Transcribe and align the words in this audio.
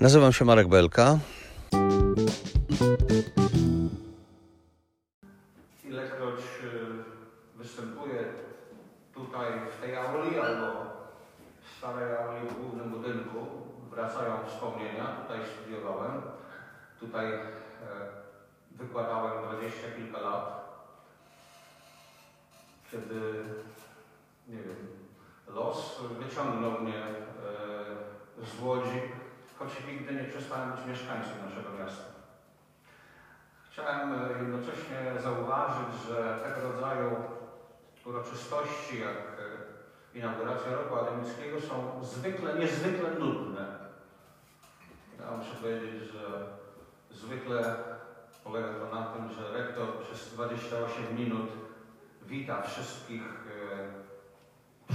Nazywam 0.00 0.32
się 0.32 0.44
Marek 0.44 0.68
Belka. 0.68 1.18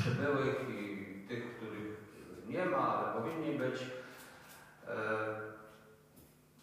Przybyłych 0.06 0.56
i 0.70 1.28
tych, 1.28 1.58
których 1.58 1.98
nie 2.48 2.66
ma, 2.66 2.78
ale 2.78 3.22
powinni 3.22 3.58
być. 3.60 3.82
E, 4.88 4.96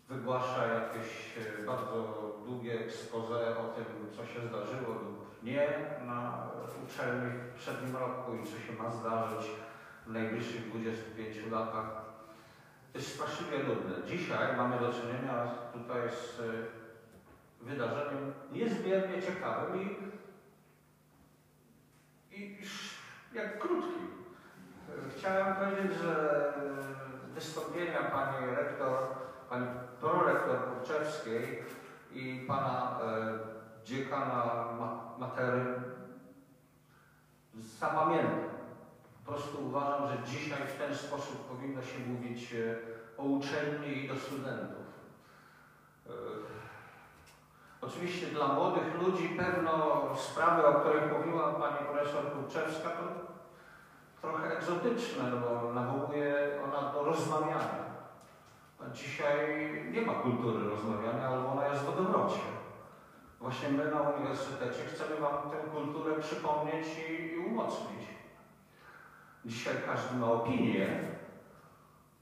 wygłasza 0.09 0.67
jakieś 0.67 1.39
e, 1.39 1.63
bardzo 1.67 2.17
długie 2.47 2.81
expose 2.81 3.59
o 3.59 3.69
tym, 3.69 3.85
co 4.17 4.27
się 4.27 4.49
zdarzyło 4.49 4.95
lub 4.95 5.43
nie 5.43 5.69
na 6.07 6.49
uczelni 6.85 7.31
w 7.55 7.59
przednim 7.59 7.97
roku 7.97 8.35
i 8.35 8.47
co 8.47 8.59
się 8.67 8.83
ma 8.83 8.91
zdarzyć 8.91 9.51
w 10.07 10.13
najbliższych 10.13 10.69
25 10.71 11.51
latach. 11.51 11.87
To 12.93 12.99
jest 12.99 13.15
straszliwie 13.15 13.59
nudne. 13.59 14.09
Dzisiaj 14.09 14.57
mamy 14.57 14.81
do 14.81 14.93
czynienia 14.93 15.47
tutaj 15.73 16.01
z 16.11 16.41
e, 16.41 16.43
wydarzeniem 17.61 18.33
niezmiernie 18.53 19.23
ciekawym 19.23 19.81
i, 19.81 19.97
i 22.37 22.67
jak 23.35 23.59
krótkim. 23.59 24.09
Chciałem 25.17 25.55
powiedzieć, 25.55 25.99
że 25.99 26.43
wystąpienia 27.35 28.03
pani 28.03 28.47
rektor 28.57 28.99
pani 29.49 29.67
prorektor 30.01 30.59
Kurczewskiej 30.69 31.63
i 32.13 32.45
pana 32.49 32.99
e, 33.03 33.39
dziekana 33.85 34.65
Matery 35.19 35.65
zapamiętam. 37.55 38.41
Po 39.25 39.33
prostu 39.33 39.67
uważam, 39.67 40.09
że 40.09 40.23
dzisiaj 40.27 40.67
w 40.67 40.79
ten 40.79 40.97
sposób 40.97 41.49
powinno 41.49 41.83
się 41.83 41.99
mówić 41.99 42.53
e, 42.53 42.77
o 43.19 43.23
uczelni 43.23 44.05
i 44.05 44.09
do 44.09 44.17
studentów. 44.17 44.83
Oczywiście 47.83 48.27
dla 48.27 48.49
młodych 48.49 49.03
ludzi 49.03 49.29
pewno 49.29 50.03
sprawy, 50.17 50.67
o 50.67 50.75
których 50.75 51.13
mówiła 51.19 51.53
pani 51.53 51.77
profesor 51.77 52.33
Kurczewska, 52.33 52.89
to 52.91 53.03
trochę 54.21 54.57
egzotyczne, 54.57 55.31
no 55.31 55.37
bo 55.37 55.73
nawołuje 55.73 56.61
ona 56.65 56.93
do 56.93 57.05
rozmawiania. 57.05 57.93
Dzisiaj 58.93 59.39
nie 59.93 60.01
ma 60.03 60.13
kultury 60.13 60.69
rozmawiania, 60.69 61.29
albo 61.29 61.53
ona 61.53 61.69
jest 61.69 61.83
w 61.83 61.85
wodowrocie. 61.85 62.41
Właśnie 63.41 63.69
my 63.69 63.91
na 63.91 64.01
uniwersytecie 64.01 64.85
chcemy 64.85 65.17
Wam 65.17 65.51
tę 65.51 65.57
kulturę 65.73 66.21
przypomnieć 66.21 66.87
i, 67.11 67.33
i 67.33 67.39
umocnić. 67.39 68.07
Dzisiaj 69.45 69.75
każdy 69.87 70.17
ma 70.17 70.27
opinię, 70.27 71.01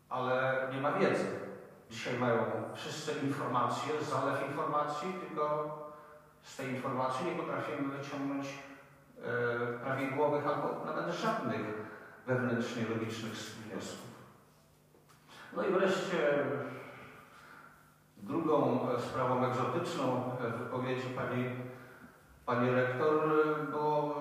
ale 0.09 0.69
nie 0.73 0.81
ma 0.81 0.93
wiedzy. 0.93 1.50
Dzisiaj 1.91 2.19
mają 2.19 2.39
wszyscy 2.75 3.13
informacje, 3.13 3.93
zalew 4.01 4.49
informacji, 4.49 5.15
tylko 5.21 5.75
z 6.43 6.57
tej 6.57 6.69
informacji 6.69 7.27
nie 7.27 7.33
potrafimy 7.33 7.97
wyciągnąć 7.97 8.47
e, 8.49 9.79
prawidłowych 9.79 10.47
albo 10.47 10.85
nawet 10.85 11.15
żadnych 11.15 11.61
wewnętrznie 12.27 12.85
logicznych 12.89 13.33
wniosków. 13.33 14.11
No 15.57 15.63
i 15.63 15.73
wreszcie 15.73 16.47
drugą 18.17 18.87
sprawą 18.99 19.45
egzotyczną 19.45 20.31
wypowiedzi 20.59 21.09
pani, 21.09 21.45
pani 22.47 22.71
rektor 22.71 23.15
było 23.71 24.15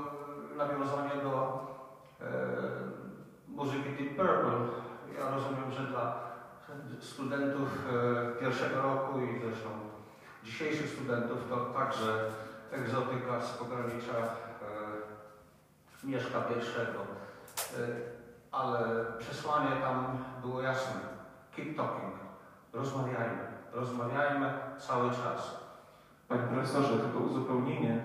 nawiązanie 0.55 1.23
do 1.23 1.63
e, 2.21 2.25
muzyki 3.47 3.89
Deep 3.89 4.15
Purple. 4.15 4.59
Ja 5.17 5.29
rozumiem, 5.29 5.71
że 5.71 5.83
dla 5.83 6.28
studentów 6.99 7.69
e, 7.93 8.39
pierwszego 8.39 8.81
roku 8.81 9.19
i 9.19 9.39
zresztą 9.39 9.69
dzisiejszych 10.43 10.89
studentów 10.89 11.37
to 11.49 11.57
także 11.57 12.25
egzotyka 12.71 13.41
z 13.41 13.57
pogranicza 13.57 14.17
e, 14.17 14.29
Mieszka 16.03 16.41
pierwszego. 16.41 16.99
E, 16.99 17.87
ale 18.51 19.05
przesłanie 19.19 19.81
tam 19.81 20.17
było 20.41 20.61
jasne 20.61 21.19
keep 21.55 21.77
talking. 21.77 22.13
Rozmawiajmy. 22.73 23.47
Rozmawiajmy 23.73 24.53
cały 24.77 25.09
czas. 25.09 25.59
Panie 26.27 26.41
profesorze, 26.41 26.99
tylko 26.99 27.19
uzupełnienie, 27.19 28.03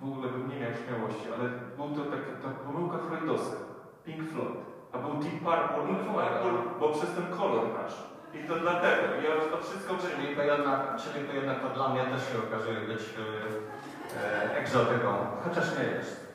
w 0.00 0.04
ogóle 0.04 0.28
bym 0.28 0.48
nie 0.48 0.60
miał 0.60 0.70
śmiałości, 0.72 1.26
ale 1.38 1.48
był 1.76 2.04
to 2.04 2.10
taka 2.10 2.32
ta 2.42 2.50
pomyłka 2.50 2.98
freudowska. 2.98 3.56
Pink 4.04 4.30
Floyd. 4.30 4.67
A 4.92 4.98
był 4.98 5.14
Deep 5.14 5.38
Purple, 5.44 5.86
Pink 5.86 6.00
Purple, 6.12 6.52
bo 6.80 6.88
przez 6.92 7.14
ten 7.14 7.26
kolor 7.38 7.64
nasz. 7.82 7.96
I 8.34 8.48
to 8.48 8.54
dlatego. 8.56 9.02
Ja 9.14 9.50
to 9.50 9.62
wszystko... 9.62 9.94
Czyli 9.94 10.36
to 10.36 10.42
jednak, 10.42 10.80
czyli 10.96 11.28
to, 11.28 11.32
jednak 11.32 11.60
to 11.60 11.68
dla 11.68 11.88
mnie 11.88 12.04
też 12.04 12.22
się 12.32 12.38
okazuje 12.48 12.80
być 12.80 13.00
e, 13.00 14.24
e, 14.24 14.56
egzotyką, 14.56 15.08
chociaż 15.44 15.78
nie 15.78 15.84
jest. 15.84 16.28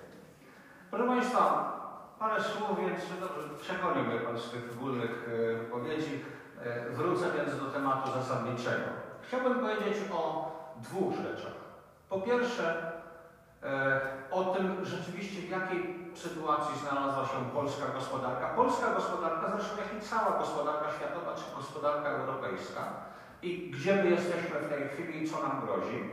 Proszę 0.92 1.08
Państwa, 1.08 1.74
Parę 2.19 2.44
słów, 2.44 2.80
więc 2.80 3.00
dobrze, 3.19 3.50
Pan 4.25 4.40
z 4.40 4.52
tych 4.52 4.78
ogólnych 4.78 5.30
e, 5.30 5.58
wypowiedzi. 5.58 6.24
E, 6.66 6.90
wrócę 6.90 7.25
więc 7.38 7.59
do 7.59 7.66
tematu 7.66 8.12
zasadniczego. 8.12 8.84
Chciałbym 9.22 9.59
powiedzieć 9.59 9.97
o 10.13 10.52
dwóch 10.81 11.13
rzeczach. 11.16 11.53
Po 12.09 12.22
pierwsze, 12.22 12.92
o 14.31 14.44
tym 14.44 14.85
rzeczywiście 14.85 15.41
w 15.41 15.50
jakiej 15.50 16.03
sytuacji 16.16 16.79
znalazła 16.79 17.25
się 17.25 17.51
polska 17.53 17.85
gospodarka. 17.94 18.47
Polska 18.47 18.94
gospodarka, 18.94 19.51
zresztą 19.51 19.78
jak 19.78 20.03
i 20.03 20.07
cała 20.07 20.40
gospodarka 20.40 20.91
światowa 20.91 21.35
czy 21.35 21.56
gospodarka 21.56 22.09
europejska 22.09 22.81
i 23.41 23.72
gdzie 23.72 23.96
my 23.96 24.09
jesteśmy 24.09 24.59
w 24.59 24.69
tej 24.69 24.90
chwili 24.90 25.24
i 25.24 25.29
co 25.29 25.41
nam 25.41 25.62
grozi. 25.66 26.09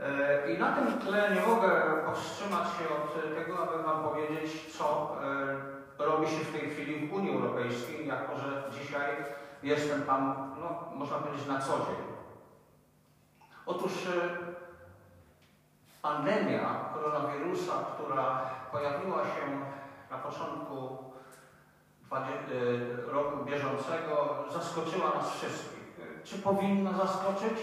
E, 0.00 0.52
I 0.52 0.58
na 0.58 0.72
tym 0.72 0.98
tle 0.98 1.34
nie 1.34 1.40
mogę 1.40 1.70
powstrzymać 2.06 2.68
się 2.68 2.84
od 2.94 3.34
tego, 3.34 3.58
aby 3.58 3.82
Wam 3.82 4.02
powiedzieć, 4.02 4.76
co 4.78 5.16
e, 5.98 6.04
robi 6.04 6.26
się 6.26 6.44
w 6.44 6.52
tej 6.52 6.70
chwili 6.70 7.08
w 7.08 7.14
Unii 7.14 7.34
Europejskiej, 7.34 8.06
jako 8.06 8.38
że 8.38 8.62
dzisiaj 8.72 9.10
jestem 9.62 10.02
tam, 10.02 10.52
no, 10.60 10.90
można 10.94 11.18
powiedzieć, 11.18 11.46
na 11.46 11.58
co 11.60 11.72
dzień. 11.72 12.04
Otóż 13.66 13.92
e, 14.06 14.63
pandemia 16.04 16.90
koronawirusa, 16.94 17.72
która 17.94 18.50
pojawiła 18.72 19.22
się 19.24 19.44
na 20.10 20.18
początku 20.18 21.04
roku 23.06 23.44
bieżącego, 23.44 24.44
zaskoczyła 24.52 25.14
nas 25.14 25.30
wszystkich. 25.30 26.00
Czy 26.24 26.38
powinna 26.38 26.92
zaskoczyć? 26.92 27.58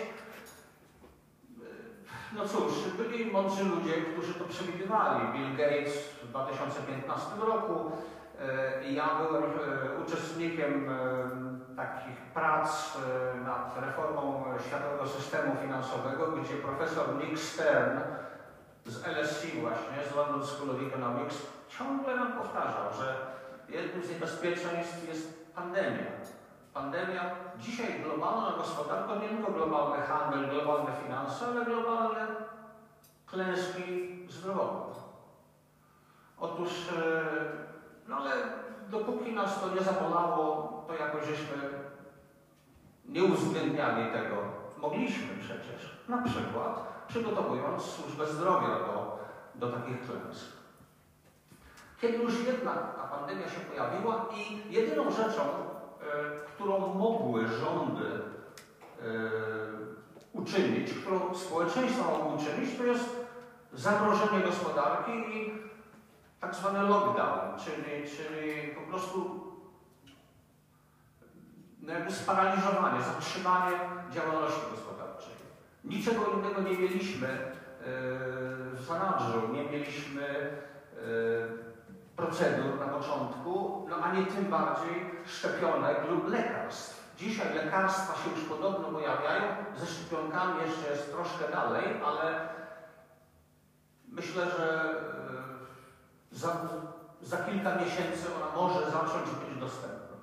No 2.35 2.47
cóż, 2.47 2.71
byli 2.97 3.31
mądrzy 3.31 3.63
ludzie, 3.63 3.93
którzy 3.93 4.33
to 4.33 4.45
przewidywali. 4.45 5.33
Bill 5.33 5.57
Gates 5.57 5.93
w 6.23 6.27
2015 6.27 7.29
roku. 7.41 7.91
E, 8.39 8.91
ja 8.91 9.09
byłem 9.19 9.43
e, 9.43 9.47
uczestnikiem 10.05 10.89
e, 10.89 11.75
takich 11.75 12.17
prac 12.33 12.97
nad 13.45 13.77
reformą 13.81 14.43
światowego 14.67 15.07
systemu 15.07 15.55
finansowego, 15.61 16.27
gdzie 16.27 16.55
profesor 16.55 17.05
Nick 17.15 17.39
Stern 17.39 17.99
z 18.85 19.07
LSE 19.07 19.47
właśnie, 19.61 20.11
z 20.11 20.15
London 20.15 20.45
School 20.45 20.69
of 20.69 20.81
Economics, 20.87 21.37
ciągle 21.69 22.15
nam 22.15 22.33
powtarzał, 22.33 22.93
że 22.99 23.15
jednym 23.69 24.03
z 24.03 24.09
niebezpieczeństw 24.09 25.07
jest 25.07 25.53
pandemia. 25.55 26.11
Pandemia, 26.73 27.21
dzisiaj 27.59 28.03
globalna 28.03 28.57
gospodarka, 28.57 29.15
nie 29.15 29.29
tylko 29.29 29.51
globalny 29.51 30.05
handel, 30.05 30.49
globalne 30.49 30.91
finanse, 31.03 31.45
ale 31.45 31.65
globalne 31.65 32.27
klęski 33.25 34.19
zdrowotne. 34.29 35.01
Otóż, 36.39 36.69
e, 36.97 37.23
no 38.07 38.15
ale 38.17 38.31
dopóki 38.89 39.33
nas 39.33 39.61
to 39.61 39.75
nie 39.75 39.81
zabolało, 39.81 40.83
to 40.87 40.95
jakoś 40.95 41.25
żeśmy 41.25 41.57
nie 43.05 43.23
uwzględniali 43.23 44.11
tego. 44.11 44.35
Mogliśmy 44.77 45.37
przecież, 45.39 46.03
na 46.09 46.17
przykład 46.21 46.91
przygotowując 47.11 47.83
służbę 47.83 48.27
zdrowia 48.27 48.67
do, 48.67 49.19
do 49.55 49.71
takich 49.71 50.01
klęsk. 50.01 50.45
Kiedy 52.01 52.17
już 52.17 52.45
jednak 52.45 52.95
ta 52.95 53.03
pandemia 53.03 53.49
się 53.49 53.59
pojawiła 53.59 54.25
i 54.35 54.73
jedyną 54.73 55.11
rzeczą, 55.11 55.41
e, 55.41 55.45
którą 56.47 56.93
mogły 56.93 57.47
rządy 57.47 58.05
e, 58.05 59.05
uczynić, 60.33 60.93
którą 60.93 61.35
społeczeństwo 61.35 62.03
mogło 62.03 62.35
uczynić, 62.35 62.77
to 62.77 62.83
jest 62.83 63.15
zamrożenie 63.73 64.43
gospodarki 64.43 65.11
i 65.11 65.53
tak 66.41 66.55
zwany 66.55 66.89
lockdown, 66.89 67.59
czyli, 67.59 68.09
czyli 68.09 68.75
po 68.75 68.81
prostu 68.81 69.41
no 71.81 71.93
sparaliżowanie, 72.11 73.01
zatrzymanie 73.01 73.77
działalności 74.11 74.61
gospodarczej. 74.71 74.90
Niczego 75.83 76.25
innego 76.25 76.61
nie 76.61 76.77
mieliśmy 76.77 77.27
e, 77.27 77.51
w 78.73 78.83
zanadrzu, 78.87 79.53
nie 79.53 79.63
mieliśmy 79.63 80.23
e, 80.27 81.01
procedur 82.15 82.79
na 82.79 82.87
początku, 82.87 83.85
no 83.89 83.95
a 83.95 84.15
nie 84.15 84.25
tym 84.25 84.45
bardziej 84.45 85.11
szczepionek 85.25 85.97
lub 86.09 86.27
lekarstw. 86.27 87.01
Dzisiaj 87.17 87.55
lekarstwa 87.55 88.13
się 88.15 88.29
już 88.29 88.49
podobno 88.49 88.87
pojawiają, 88.87 89.43
ze 89.77 89.85
szczepionkami 89.85 90.61
jeszcze 90.67 90.91
jest 90.91 91.11
troszkę 91.11 91.51
dalej, 91.51 91.83
ale 92.05 92.49
myślę, 94.09 94.45
że 94.57 94.91
e, 96.31 96.35
za, 96.35 96.55
za 97.21 97.37
kilka 97.37 97.75
miesięcy 97.75 98.27
ona 98.35 98.61
może 98.61 98.91
zacząć 98.91 99.29
być 99.29 99.59
dostępna. 99.59 100.17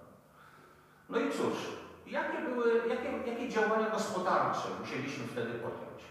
No 1.09 1.19
i 1.19 1.31
cóż, 1.31 1.78
jakie 2.11 2.39
były, 2.39 2.83
jakie, 2.89 3.31
jakie 3.31 3.49
działania 3.49 3.91
gospodarcze 3.91 4.69
musieliśmy 4.81 5.27
wtedy 5.27 5.53
podjąć? 5.53 6.03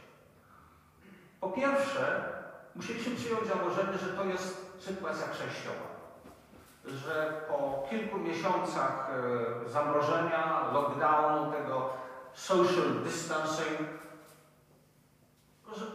Po 1.39 1.49
pierwsze, 1.49 2.33
musieliśmy 2.75 3.15
przyjąć 3.15 3.47
założenie, 3.47 3.97
że 3.97 4.07
to 4.07 4.23
jest 4.23 4.75
sytuacja 4.79 5.27
przejściowa. 5.27 5.97
Że 6.85 7.41
po 7.47 7.87
kilku 7.89 8.17
miesiącach 8.17 9.09
e, 9.65 9.69
zamrożenia, 9.69 10.71
lockdownu, 10.73 11.51
tego 11.51 11.89
social 12.33 13.03
distancing, 13.03 13.89
że 15.75 15.85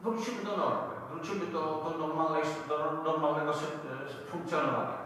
wrócimy 0.00 0.44
do 0.44 0.56
normy, 0.56 0.94
wrócimy 1.10 1.46
do, 1.46 1.60
do, 1.60 1.98
normalnej, 1.98 2.42
do 2.68 3.02
normalnego 3.04 3.52
funkcjonowania. 4.30 5.01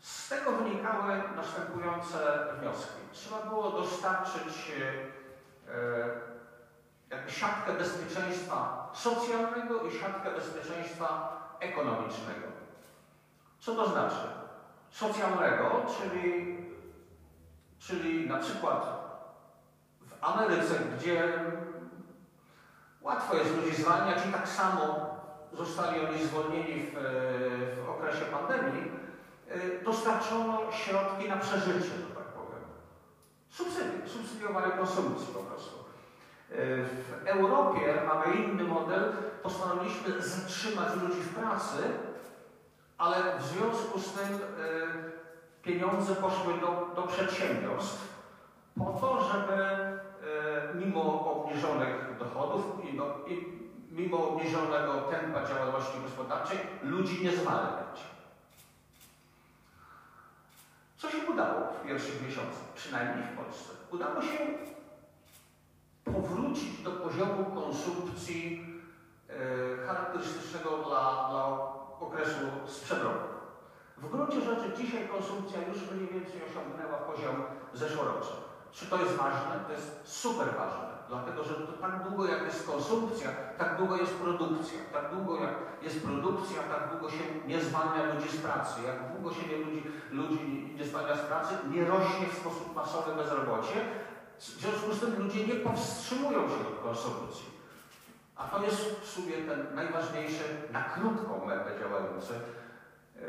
Z 0.00 0.28
tego 0.28 0.52
wynikały 0.52 1.22
następujące 1.36 2.46
wnioski. 2.60 3.00
Trzeba 3.12 3.42
było 3.42 3.70
dostarczyć 3.70 4.72
e, 5.68 6.28
jakby 7.10 7.30
siatkę 7.30 7.72
bezpieczeństwa 7.72 8.90
socjalnego 8.94 9.82
i 9.82 9.98
siatkę 9.98 10.30
bezpieczeństwa 10.30 11.38
ekonomicznego. 11.60 12.48
Co 13.60 13.74
to 13.74 13.88
znaczy? 13.88 14.16
Socjalnego, 14.90 15.86
czyli, 15.98 16.56
czyli 17.78 18.28
na 18.28 18.38
przykład 18.38 18.86
w 20.00 20.24
Ameryce, 20.24 20.74
gdzie 20.74 21.38
łatwo 23.00 23.36
jest 23.36 23.56
ludzi 23.56 23.82
zwalniać 23.82 24.18
i 24.28 24.32
tak 24.32 24.48
samo 24.48 25.16
zostali 25.52 26.00
oni 26.06 26.24
zwolnieni 26.24 26.82
w, 26.82 26.94
w 27.86 27.90
okresie 27.90 28.24
pandemii, 28.24 28.97
dostarczono 29.84 30.72
środki 30.72 31.28
na 31.28 31.36
przeżycie, 31.36 31.88
że 31.88 32.14
tak 32.16 32.24
powiem. 32.24 32.62
Subsydie, 33.48 34.08
subsydiowanie 34.08 34.72
konsumpcji 34.72 35.34
po 35.34 35.40
prostu. 35.40 35.78
Y, 36.50 36.54
w 36.84 37.26
Europie 37.26 38.02
mamy 38.06 38.36
inny 38.36 38.64
model. 38.64 39.12
Postanowiliśmy 39.42 40.22
zatrzymać 40.22 40.88
ludzi 41.02 41.20
w 41.20 41.34
pracy, 41.34 41.82
ale 42.98 43.38
w 43.38 43.42
związku 43.42 43.98
z 43.98 44.12
tym 44.12 44.34
y, 44.34 44.38
pieniądze 45.62 46.14
poszły 46.14 46.54
do, 46.60 46.94
do 46.96 47.02
przedsiębiorstw 47.02 48.18
po 48.78 48.84
to, 48.84 49.28
żeby 49.32 49.78
mimo 50.74 51.32
obniżonych 51.32 52.18
dochodów, 52.18 52.64
mimo, 52.84 53.04
mimo 53.90 54.28
obniżonego 54.28 54.92
tempa 55.10 55.44
działalności 55.48 56.00
gospodarczej 56.02 56.58
ludzi 56.82 57.24
nie 57.24 57.32
zwalniać. 57.32 58.17
Co 60.98 61.10
się 61.10 61.18
udało 61.32 61.72
w 61.72 61.86
pierwszych 61.86 62.22
miesiącach, 62.22 62.72
przynajmniej 62.74 63.26
w 63.26 63.36
Polsce? 63.36 63.72
Udało 63.90 64.22
się 64.22 64.38
powrócić 66.04 66.82
do 66.82 66.90
poziomu 66.90 67.44
konsumpcji 67.44 68.66
e, 69.28 69.86
charakterystycznego 69.86 70.70
dla, 70.76 71.28
dla 71.30 71.44
okresu 72.00 72.40
sprzed 72.66 73.02
roku. 73.02 73.28
W 73.96 74.10
gruncie 74.10 74.40
rzeczy 74.40 74.72
dzisiaj 74.76 75.08
konsumpcja 75.08 75.58
już 75.68 75.90
mniej 75.90 76.08
więcej 76.08 76.40
osiągnęła 76.50 76.98
poziom 76.98 77.42
zeszłoroczny. 77.72 78.36
Czy 78.72 78.86
to 78.86 78.96
jest 79.02 79.16
ważne? 79.16 79.60
To 79.66 79.72
jest 79.72 80.00
super 80.04 80.46
ważne. 80.46 80.97
Dlatego, 81.08 81.44
że 81.44 81.54
tak 81.80 82.08
długo 82.08 82.26
jak 82.26 82.42
jest 82.44 82.66
konsumpcja, 82.66 83.28
tak 83.58 83.76
długo 83.76 83.96
jest 83.96 84.14
produkcja. 84.14 84.78
Tak 84.92 85.14
długo 85.14 85.36
jak 85.40 85.54
jest 85.82 86.02
produkcja, 86.02 86.62
tak 86.62 86.90
długo 86.90 87.10
się 87.10 87.24
nie 87.46 87.60
zwalnia 87.60 88.14
ludzi 88.14 88.28
z 88.28 88.36
pracy. 88.36 88.80
Jak 88.86 89.12
długo 89.12 89.34
się 89.34 89.48
nie 89.48 89.56
ludzi, 89.56 89.82
ludzi 90.10 90.74
nie 90.78 90.84
zwalnia 90.84 91.16
z 91.16 91.20
pracy, 91.20 91.54
nie 91.70 91.84
rośnie 91.84 92.26
w 92.26 92.38
sposób 92.38 92.74
masowy 92.74 93.14
bezrobocie. 93.14 93.74
W 94.38 94.42
związku 94.42 94.94
z 94.94 95.00
tym 95.00 95.22
ludzie 95.22 95.46
nie 95.46 95.54
powstrzymują 95.54 96.48
się 96.48 96.68
od 96.68 96.82
konsumpcji. 96.82 97.58
A 98.36 98.44
to 98.44 98.64
jest 98.64 99.00
w 99.00 99.06
sumie 99.06 99.32
ten 99.32 99.74
najważniejszy, 99.74 100.44
na 100.72 100.82
krótką 100.82 101.46
metę 101.46 101.70
działający 101.80 102.32
yy, 103.14 103.24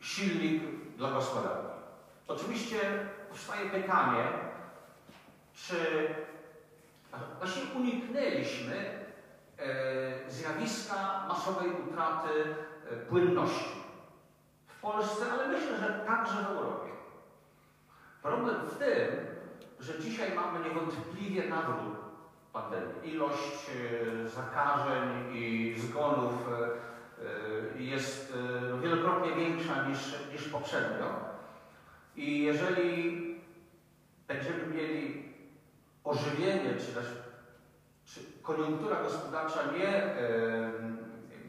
silnik 0.00 0.62
dla 0.96 1.10
gospodarki. 1.10 1.68
Oczywiście 2.28 2.78
powstaje 3.28 3.70
pytanie, 3.70 4.24
czy 5.66 6.08
właśnie 7.38 7.62
uniknęliśmy 7.76 8.74
e, 9.58 10.30
zjawiska 10.30 11.24
masowej 11.28 11.68
utraty 11.70 12.28
e, 12.90 12.96
płynności 12.96 13.78
w 14.66 14.80
Polsce, 14.80 15.24
ale 15.32 15.48
myślę, 15.48 15.76
że 15.78 16.04
także 16.06 16.42
w 16.42 16.46
Europie. 16.46 16.90
Problem 18.22 18.56
w 18.66 18.78
tym, 18.78 19.26
że 19.80 19.98
dzisiaj 19.98 20.34
mamy 20.34 20.68
niewątpliwie 20.68 21.48
nawrót 21.48 21.96
pandemii. 22.52 23.14
Ilość 23.14 23.70
e, 24.24 24.28
zakażeń 24.28 25.36
i 25.36 25.74
zgonów 25.78 26.32
jest 27.76 28.32
wielokrotnie 28.82 29.32
większa 29.32 29.88
niż, 29.88 29.98
niż 30.32 30.48
poprzednio. 30.48 31.06
I 32.16 32.42
jeżeli 32.42 33.18
będziemy 34.28 34.66
mieli 34.66 35.27
ożywienie, 36.08 36.74
czy 36.74 36.92
też 36.92 37.06
czy 38.04 38.20
koniunktura 38.42 39.02
gospodarcza 39.02 39.60
nie, 39.78 40.14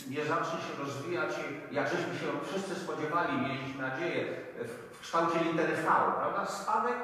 nie 0.09 0.25
zacznie 0.25 0.59
się 0.59 0.83
rozwijać, 0.83 1.29
jak 1.71 1.87
żeśmy 1.87 2.15
się 2.15 2.25
wszyscy 2.43 2.75
spodziewali, 2.75 3.41
mieliśmy 3.41 3.81
nadzieję, 3.81 4.25
w, 4.59 5.01
kształcie 5.01 5.39
litery 5.43 5.75
V, 5.75 5.83
prawda? 6.17 6.45
Spadek 6.45 6.95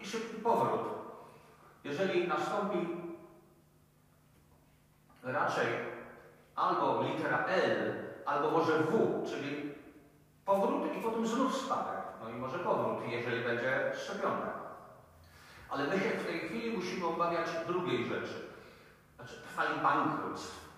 i 0.00 0.06
szybki 0.06 0.36
powrót. 0.36 0.80
Jeżeli 1.84 2.28
nastąpi 2.28 2.88
raczej 5.22 5.66
albo 6.56 7.02
litera 7.02 7.44
L, 7.46 7.94
albo 8.26 8.50
może 8.50 8.78
W, 8.78 9.22
czyli 9.30 9.74
powrót 10.44 10.96
i 10.96 11.02
potem 11.02 11.26
znów 11.26 11.56
spadek. 11.56 12.00
No 12.22 12.28
i 12.28 12.32
może 12.32 12.58
powrót, 12.58 12.98
jeżeli 13.08 13.44
będzie 13.44 13.92
szczepionka. 13.96 14.59
Ale 15.70 15.86
my 15.86 15.98
się 16.00 16.10
w 16.10 16.26
tej 16.26 16.38
chwili 16.38 16.76
musimy 16.76 17.06
obawiać 17.06 17.48
drugiej 17.66 18.08
rzeczy. 18.08 18.48
Znaczy 19.16 19.34
fali 19.56 19.80
bankructw. 19.80 20.70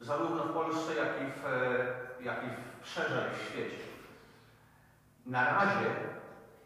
Zarówno 0.00 0.44
w 0.44 0.52
Polsce, 0.52 0.94
jak 0.94 1.08
i 1.08 1.32
w, 1.40 1.46
e, 1.46 2.24
jak 2.24 2.44
i 2.44 2.46
w 2.82 2.88
szerzej 2.88 3.30
w 3.34 3.50
świecie. 3.50 3.84
Na 5.26 5.44
razie 5.44 5.90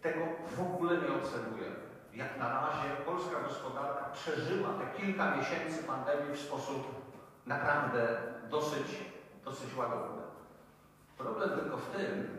tego 0.03 0.21
w 0.57 0.61
ogóle 0.61 0.99
nie 0.99 1.14
obserwujemy. 1.14 1.76
Jak 2.14 2.38
na 2.38 2.49
razie 2.49 2.88
polska 3.07 3.41
gospodarka 3.41 4.05
przeżyła 4.12 4.69
te 4.69 5.00
kilka 5.00 5.37
miesięcy 5.37 5.83
pandemii 5.83 6.37
w 6.37 6.41
sposób 6.41 7.05
naprawdę 7.47 8.17
dosyć, 8.50 8.87
dosyć 9.45 9.76
łagodny. 9.76 10.23
Problem 11.19 11.50
tylko 11.50 11.76
w 11.76 11.91
tym, 11.97 12.38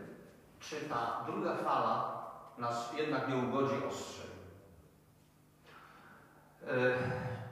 czy 0.60 0.76
ta 0.88 1.24
druga 1.26 1.54
fala 1.54 2.16
nas 2.58 2.92
jednak 2.96 3.28
nie 3.28 3.36
ugodzi 3.36 3.84
ostrzej. 3.88 4.25
E, 6.66 6.98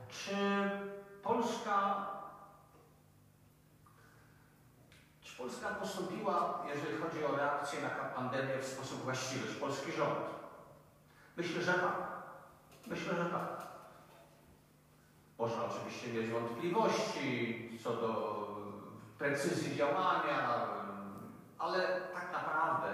czy 0.09 0.37
Polska, 1.23 2.06
czy 5.23 5.37
Polska 5.37 5.68
postąpiła, 5.68 6.64
jeżeli 6.75 6.97
chodzi 6.97 7.25
o 7.25 7.37
reakcję 7.37 7.83
na 7.83 7.88
pandemię, 7.88 8.59
w 8.61 8.66
sposób 8.66 9.04
właściwy? 9.04 9.49
Czy 9.49 9.54
polski 9.54 9.92
rząd? 9.92 10.18
Myślę, 11.37 11.62
że 11.62 11.73
tak. 11.73 11.97
Myślę, 12.87 13.14
że 13.14 13.25
tak. 13.25 13.66
Można 15.38 15.64
oczywiście 15.64 16.12
mieć 16.12 16.30
wątpliwości 16.30 17.80
co 17.85 17.90
do 17.97 18.44
precyzji 19.18 19.76
działania, 19.76 20.68
ale 21.59 22.00
tak 22.14 22.33
naprawdę 22.33 22.88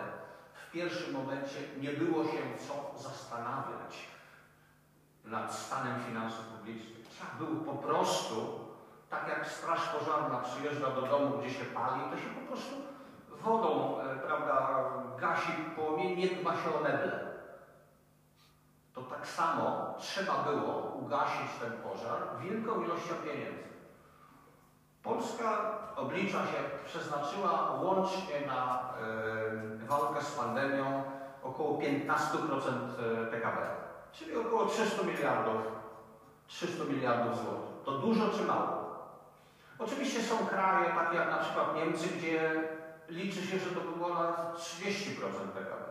w 0.69 0.71
pierwszym 0.73 1.12
momencie 1.12 1.57
nie 1.81 1.91
było 1.91 2.25
się 2.25 2.39
co 2.69 3.03
zastanawiać 3.03 4.10
nad 5.30 5.54
stanem 5.54 6.00
finansów 6.06 6.44
publicznych. 6.44 7.08
Trzeba 7.08 7.30
było 7.38 7.75
po 7.75 7.82
prostu, 7.82 8.60
tak 9.10 9.28
jak 9.28 9.46
straż 9.46 9.88
pożarna 9.88 10.40
przyjeżdża 10.40 10.90
do 10.90 11.02
domu, 11.02 11.38
gdzie 11.38 11.50
się 11.50 11.64
pali, 11.64 12.00
to 12.10 12.16
się 12.16 12.28
po 12.40 12.46
prostu 12.46 12.75
wodą, 13.42 14.00
e, 14.00 14.16
prawda, 14.16 14.84
gasi 15.20 15.52
płomień, 15.76 16.18
nie 16.18 16.28
dba 16.28 16.52
się 16.52 16.75
o 16.80 16.82
meble. 16.82 17.30
To 18.94 19.02
tak 19.02 19.26
samo 19.26 19.94
trzeba 19.99 20.34
było 20.42 20.75
ugasić 20.75 21.50
ten 21.60 21.72
pożar 21.72 22.18
wielką 22.40 22.84
ilością 22.84 23.14
pieniędzy. 23.25 23.70
Polska 25.02 25.78
oblicza 25.96 26.38
się, 26.38 26.58
przeznaczyła 26.87 27.70
łącznie 27.82 28.46
na 28.46 28.90
y, 29.82 29.87
walkę 29.87 30.22
z 30.22 30.32
pandemią 30.32 31.02
około 31.42 31.78
15% 31.78 31.88
PKB, 33.30 33.58
czyli 34.12 34.37
około 34.37 34.67
300 34.67 35.02
miliardów, 35.02 35.62
300 36.47 36.85
miliardów 36.85 37.43
złotych. 37.43 37.85
To 37.85 37.93
dużo 37.93 38.29
czy 38.29 38.45
mało? 38.45 38.81
Oczywiście 39.79 40.23
są 40.23 40.47
kraje, 40.47 40.95
takie 40.95 41.17
jak 41.17 41.31
na 41.31 41.38
przykład 41.38 41.76
Niemcy, 41.76 42.09
gdzie 42.09 42.62
liczy 43.09 43.47
się, 43.47 43.59
że 43.59 43.71
to 43.71 43.81
było 43.81 44.09
na 44.09 44.52
30% 44.57 45.21
PKB. 45.55 45.85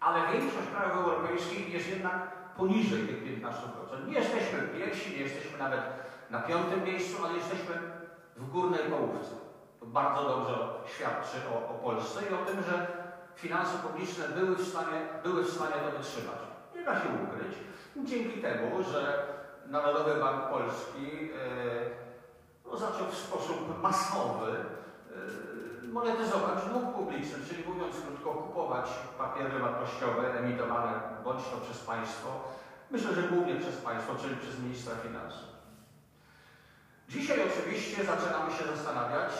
Ale 0.00 0.32
większość 0.32 0.68
krajów 0.74 0.96
europejskich 0.96 1.74
jest 1.74 1.88
jednak 1.88 2.38
poniżej 2.56 3.08
tych 3.08 3.22
15%. 3.22 4.06
Nie 4.06 4.14
jesteśmy 4.14 4.58
pierwsi, 4.78 5.10
nie 5.10 5.16
jesteśmy 5.16 5.58
nawet 5.58 5.80
na 6.30 6.40
piątym 6.40 6.84
miejscu, 6.84 7.24
ale 7.24 7.34
jesteśmy 7.34 7.74
w 8.36 8.50
górnej 8.50 8.80
połówce. 8.80 9.34
To 9.80 9.86
bardzo 9.86 10.22
dobrze 10.22 10.68
świadczy 10.96 11.36
o, 11.54 11.70
o 11.70 11.74
Polsce 11.74 12.20
i 12.22 12.34
o 12.34 12.46
tym, 12.46 12.62
że 12.62 12.86
finanse 13.36 13.78
publiczne 13.78 14.28
były 14.28 14.56
w 14.56 14.68
stanie, 14.68 15.00
były 15.22 15.44
w 15.44 15.50
stanie 15.50 15.74
to 15.74 15.98
wytrzymać. 15.98 16.47
Nie 16.78 16.84
da 16.84 16.94
się 16.94 17.08
ukryć. 17.08 17.58
Dzięki 17.96 18.42
temu, 18.42 18.82
że 18.82 19.26
Narodowy 19.66 20.20
Bank 20.20 20.48
Polski 20.48 21.30
e, 21.30 21.38
no, 22.66 22.76
zaczął 22.76 23.06
w 23.06 23.18
sposób 23.18 23.82
masowy 23.82 24.52
e, 24.52 25.86
monetyzować 25.86 26.58
dług 26.72 26.94
publiczny, 26.94 27.38
czyli 27.48 27.64
mówiąc 27.68 27.96
krótko, 28.06 28.42
kupować 28.42 28.86
papiery 29.18 29.58
wartościowe 29.58 30.38
emitowane 30.38 30.92
bądź 31.24 31.42
to 31.44 31.56
przez 31.56 31.78
państwo, 31.78 32.28
myślę, 32.90 33.14
że 33.14 33.22
głównie 33.22 33.54
przez 33.54 33.76
państwo, 33.76 34.14
czyli 34.14 34.36
przez 34.36 34.58
ministra 34.58 34.94
finansów. 34.96 35.48
Dzisiaj 37.08 37.38
oczywiście 37.50 38.04
zaczynamy 38.04 38.52
się 38.52 38.64
zastanawiać, 38.64 39.32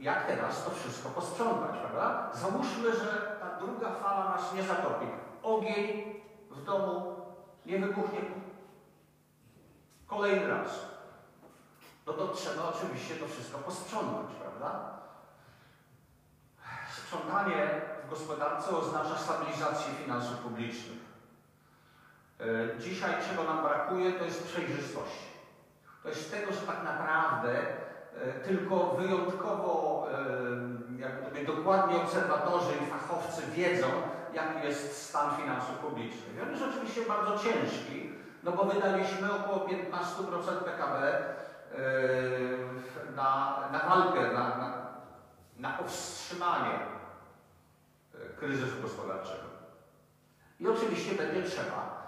jak 0.00 0.26
teraz 0.26 0.64
to 0.64 0.70
wszystko 0.70 1.08
posprzątać, 1.08 1.76
prawda? 1.80 2.30
Załóżmy, 2.34 2.92
że 2.92 3.36
ta 3.40 3.66
druga 3.66 3.90
fala 3.90 4.24
nas 4.24 4.54
nie 4.54 4.62
zatopi. 4.62 5.06
Ogień 5.42 6.15
w 6.56 6.64
domu 6.64 7.16
nie 7.66 7.78
wybuchnie 7.78 8.20
kolejny 10.06 10.46
raz. 10.46 10.68
No 12.06 12.12
to 12.12 12.28
trzeba 12.28 12.72
oczywiście 12.74 13.14
to 13.14 13.28
wszystko 13.28 13.58
posprzątać, 13.58 14.26
prawda? 14.40 14.96
Sprzątanie 16.96 17.80
w 18.06 18.10
gospodarce 18.10 18.76
oznacza 18.76 19.16
stabilizację 19.16 19.94
finansów 19.94 20.36
publicznych. 20.38 20.98
E, 22.40 22.80
dzisiaj 22.80 23.14
czego 23.28 23.44
nam 23.44 23.62
brakuje, 23.62 24.12
to 24.12 24.24
jest 24.24 24.46
przejrzystości. 24.46 25.26
To 26.02 26.08
jest 26.08 26.30
tego, 26.30 26.52
że 26.52 26.60
tak 26.60 26.84
naprawdę 26.84 27.58
e, 27.58 28.32
tylko 28.44 28.86
wyjątkowo 28.86 30.06
e, 30.12 31.00
jak 31.00 31.22
gdyby 31.22 31.46
dokładnie 31.46 31.96
obserwatorzy 31.96 32.70
i 32.82 32.90
fachowcy 32.90 33.42
wiedzą, 33.46 33.86
jaki 34.36 34.66
jest 34.66 35.02
stan 35.02 35.36
finansów 35.36 35.76
publicznych. 35.76 36.42
On 36.42 36.50
jest 36.50 36.62
oczywiście 36.62 37.02
bardzo 37.02 37.38
ciężki, 37.38 38.10
no 38.42 38.52
bo 38.52 38.64
wydaliśmy 38.64 39.32
około 39.32 39.66
15% 39.66 40.64
PKB 40.64 41.24
na, 43.16 43.58
na 43.72 43.78
walkę, 43.78 44.32
na, 44.32 44.56
na, 44.56 44.86
na 45.58 45.72
powstrzymanie 45.72 46.78
kryzysu 48.38 48.82
gospodarczego. 48.82 49.46
I 50.60 50.68
oczywiście 50.68 51.14
będzie 51.14 51.42
trzeba 51.42 52.06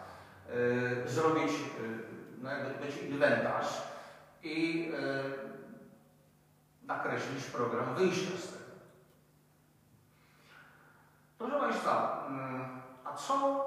y, 1.07 1.09
zrobić, 1.09 1.53
no 2.43 2.51
jakby 2.51 2.87
być 2.87 2.97
inwentarz 2.97 3.83
i 4.43 4.93
nakreślić 6.83 7.45
program 7.45 7.95
wyjścia 7.95 8.37
z 8.39 8.53
tego. 8.53 8.58
Proszę 11.39 11.59
Państwa, 11.59 12.25
mm, 12.29 12.81
a 13.05 13.13
co, 13.15 13.65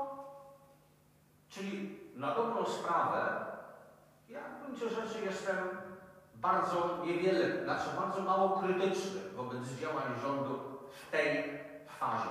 czyli 1.49 1.99
na 2.15 2.35
dobrą 2.35 2.65
sprawę, 2.65 3.45
ja 4.29 4.39
w 4.39 4.65
gruncie 4.65 4.95
rzeczy 4.95 5.25
jestem 5.25 5.57
bardzo 6.35 7.05
niewiele, 7.05 7.63
znaczy 7.63 7.85
bardzo 7.99 8.21
mało 8.21 8.49
krytyczny 8.59 9.21
wobec 9.35 9.67
działań 9.67 10.03
rządu 10.21 10.59
w 10.91 11.11
tej 11.11 11.43
fazie. 11.99 12.29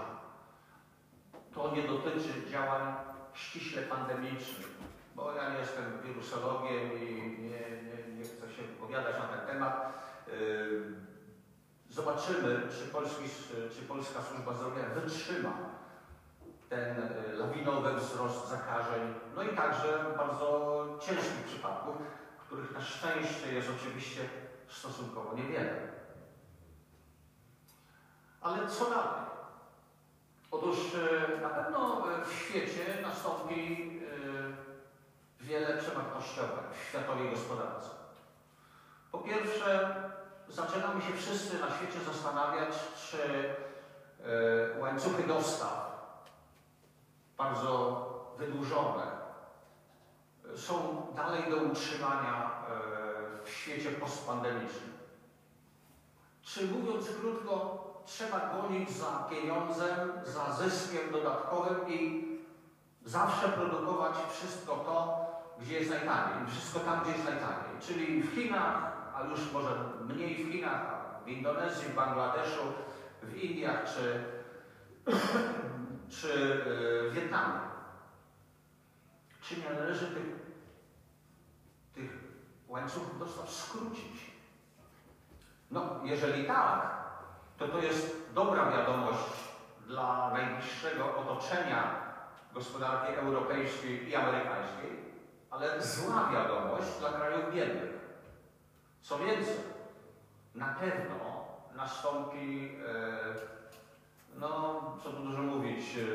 To 1.55 1.75
nie 1.77 1.83
dotyczy 1.83 2.51
działań 2.51 2.95
ściśle 3.35 3.83
pandemicznych, 3.83 4.69
bo 5.17 5.33
ja 5.33 5.51
nie 5.51 5.59
jestem 5.59 5.85
wirusologiem 6.05 6.93
i 7.03 7.39
nie, 7.43 7.83
nie, 7.83 8.19
nie 8.19 8.25
chcę 8.25 8.53
się 8.57 8.63
wypowiadać 8.63 9.15
na 9.19 9.37
ten 9.37 9.47
temat. 9.47 9.93
Yy, 10.27 11.10
zobaczymy, 11.91 12.69
czy, 12.79 12.87
polski, 12.87 13.25
czy 13.75 13.83
Polska 13.83 14.23
Służba 14.23 14.55
Zdrowia 14.55 14.85
wytrzyma 14.95 15.53
ten 16.69 16.97
yy, 16.97 17.39
lawinowy 17.39 17.95
wzrost 17.95 18.49
zakażeń, 18.49 19.15
no 19.37 19.43
i 19.43 19.57
także 19.57 20.05
bardzo 20.17 20.87
ciężkich 21.01 21.45
przypadków, 21.47 21.97
których 22.47 22.73
na 22.73 22.81
szczęście 22.81 23.55
jest 23.55 23.69
oczywiście 23.81 24.21
stosunkowo 24.69 25.35
niewiele. 25.35 25.91
Ale 28.41 28.69
co 28.69 28.91
dalej? 28.91 29.31
Otóż 30.51 30.79
e, 30.95 31.41
na 31.41 31.49
pewno 31.49 32.07
w 32.25 32.33
świecie 32.33 33.03
nastąpi 33.03 33.91
wiele 35.41 35.79
przewartościowań 35.79 36.65
w 36.73 36.89
światowej 36.89 37.31
gospodarce. 37.31 37.91
Po 39.13 39.19
pierwsze, 39.19 39.95
zaczynamy 40.50 41.02
się 41.02 41.12
wszyscy 41.16 41.59
na 41.59 41.71
świecie 41.71 42.00
zastanawiać, 42.07 42.75
czy 43.11 43.54
e, 44.25 44.80
łańcuchy 44.80 45.23
dostaw, 45.23 45.90
bardzo 47.37 48.07
wydłużone, 48.38 49.21
są 50.57 51.07
dalej 51.16 51.50
do 51.50 51.57
utrzymania 51.57 52.50
w 53.45 53.50
świecie 53.50 53.90
postpandemicznym. 53.90 54.92
Czy 56.42 56.66
mówiąc 56.66 57.07
krótko, 57.21 57.85
trzeba 58.07 58.40
gonić 58.40 58.90
za 58.90 59.26
pieniądzem, 59.30 60.12
za 60.25 60.52
zyskiem 60.52 61.12
dodatkowym 61.12 61.88
i 61.88 62.30
zawsze 63.04 63.49
produkować 63.49 64.14
wszystko 64.30 64.76
to, 64.76 65.26
gdzie 65.61 65.78
jest 65.78 65.90
najtaniej, 65.90 66.47
wszystko 66.50 66.80
tam, 66.80 67.00
gdzie 67.00 67.12
jest 67.12 67.25
najtaniej. 67.25 67.80
Czyli 67.80 68.23
w 68.23 68.35
Chinach, 68.35 69.00
a 69.21 69.31
już 69.31 69.53
może 69.53 69.71
mniej 70.00 70.45
w 70.45 70.53
Chinach, 70.53 70.87
a 70.91 71.25
w 71.25 71.29
Indonezji, 71.29 71.89
w 71.89 71.95
Bangladeszu, 71.95 72.61
w 73.23 73.37
Indiach 73.37 73.85
czy, 73.95 74.25
czy 76.09 76.29
w 76.65 77.15
Wietnamie. 77.15 77.61
Czy 79.41 79.57
nie 79.57 79.71
należy 79.71 80.07
tych, 80.07 80.27
tych 81.95 82.11
łańcuchów 82.69 83.19
dostaw 83.19 83.50
skrócić? 83.50 84.31
No, 85.71 86.00
jeżeli 86.05 86.45
tak, 86.45 87.00
to 87.59 87.69
to 87.69 87.79
jest 87.79 88.35
dobra 88.35 88.71
wiadomość 88.71 89.25
dla 89.87 90.31
najbliższego 90.31 91.17
otoczenia 91.17 92.11
gospodarki 92.55 93.15
europejskiej 93.15 94.09
i 94.09 94.17
amerykańskiej, 94.17 94.91
ale 95.50 95.83
zła 95.83 96.31
wiadomość 96.33 96.99
dla 97.00 97.12
krajów 97.12 97.55
biednych. 97.55 98.00
Co 99.02 99.19
więcej, 99.19 99.57
na 100.54 100.66
pewno 100.66 101.47
nastąpi, 101.76 102.71
e, 102.87 103.35
no 104.38 104.80
co 105.04 105.12
tu 105.12 105.23
dużo 105.23 105.42
mówić, 105.42 105.97
e, 105.97 106.07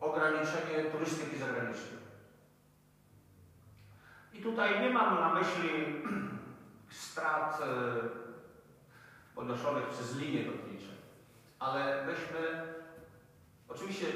ograniczenie 0.00 0.84
turystyki 0.92 1.38
zagranicznej. 1.38 2.00
I 4.32 4.42
tutaj 4.42 4.80
nie 4.80 4.90
mam 4.90 5.20
na 5.20 5.34
myśli 5.34 5.70
strat 6.90 7.60
e, 7.60 7.64
ponoszonych 9.34 9.88
przez 9.88 10.16
linie 10.16 10.50
lotnicze. 10.50 10.92
Ale 11.58 12.06
myśmy, 12.06 12.38
oczywiście 13.68 14.06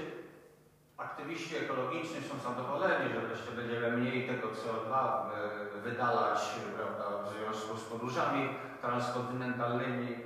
aktywiści 0.96 1.56
ekologiczni 1.56 2.20
są 2.22 2.38
zadowoleni, 2.38 3.14
że 3.14 3.20
wreszcie 3.20 3.50
będziemy 3.50 3.90
mniej 3.96 4.28
tego 4.28 4.48
CO2 4.48 4.94
e, 4.94 5.80
wydalać 5.80 6.54
prawda, 6.76 7.22
w 7.22 7.28
związku 7.32 7.76
z 7.76 7.82
podróżami 7.82 8.48
transkontynentalnymi. 8.80 10.16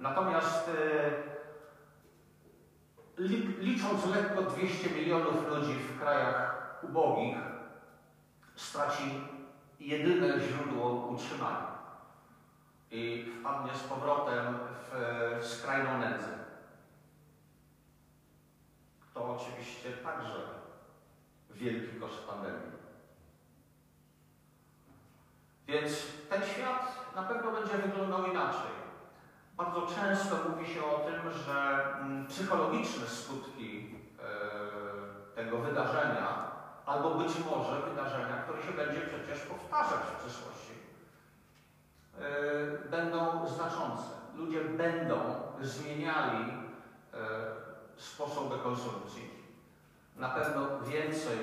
Natomiast 0.00 0.68
e, 0.68 1.10
li- 3.22 3.56
licząc 3.58 4.06
lekko 4.06 4.42
200 4.42 4.90
milionów 4.90 5.48
ludzi 5.48 5.74
w 5.74 6.00
krajach 6.00 6.76
ubogich, 6.82 7.36
straci 8.54 9.20
jedyne 9.80 10.40
źródło 10.40 10.90
utrzymania 10.90 11.76
i 12.90 13.32
wpadnie 13.40 13.74
z 13.74 13.82
powrotem 13.82 14.58
w 14.90 15.44
skrajną 15.46 15.98
nędzę. 15.98 16.45
To 19.16 19.36
oczywiście 19.36 19.92
także 19.92 20.40
wielki 21.50 22.00
koszt 22.00 22.26
pandemii. 22.26 22.76
Więc 25.66 25.92
ten 26.30 26.42
świat 26.42 27.14
na 27.14 27.22
pewno 27.22 27.52
będzie 27.52 27.78
wyglądał 27.78 28.26
inaczej. 28.26 28.76
Bardzo 29.56 29.86
często 29.86 30.36
mówi 30.48 30.74
się 30.74 30.84
o 30.84 30.98
tym, 30.98 31.32
że 31.46 31.84
mm, 32.00 32.26
psychologiczne 32.26 33.06
skutki 33.06 33.94
e, 34.18 35.34
tego 35.34 35.58
wydarzenia, 35.58 36.50
albo 36.86 37.14
być 37.14 37.32
może 37.50 37.80
wydarzenia, 37.80 38.36
które 38.36 38.62
się 38.62 38.72
będzie 38.72 39.00
przecież 39.00 39.46
powtarzać 39.46 40.00
w 40.00 40.20
przyszłości, 40.24 40.72
e, 42.18 42.88
będą 42.88 43.48
znaczące. 43.48 44.10
Ludzie 44.34 44.64
będą 44.64 45.16
zmieniali 45.60 46.52
e, 47.14 47.65
sposoby 47.96 48.58
konsumpcji. 48.58 49.30
Na 50.16 50.28
pewno 50.28 50.80
więcej 50.80 51.38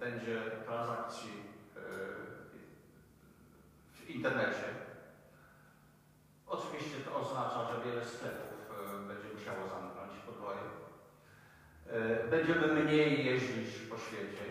będzie 0.00 0.40
transakcji 0.66 1.30
e, 1.76 1.80
w 3.92 4.10
internecie. 4.10 4.64
Oczywiście 6.46 6.96
to 7.04 7.16
oznacza, 7.16 7.64
że 7.64 7.90
wiele 7.90 8.04
sklepów 8.04 8.52
e, 8.70 9.08
będzie 9.08 9.34
musiało 9.34 9.68
zamknąć 9.68 10.12
podwoje. 10.26 10.58
Będziemy 12.30 12.82
mniej 12.82 13.26
jeździć 13.26 13.78
po 13.90 13.98
świecie. 13.98 14.44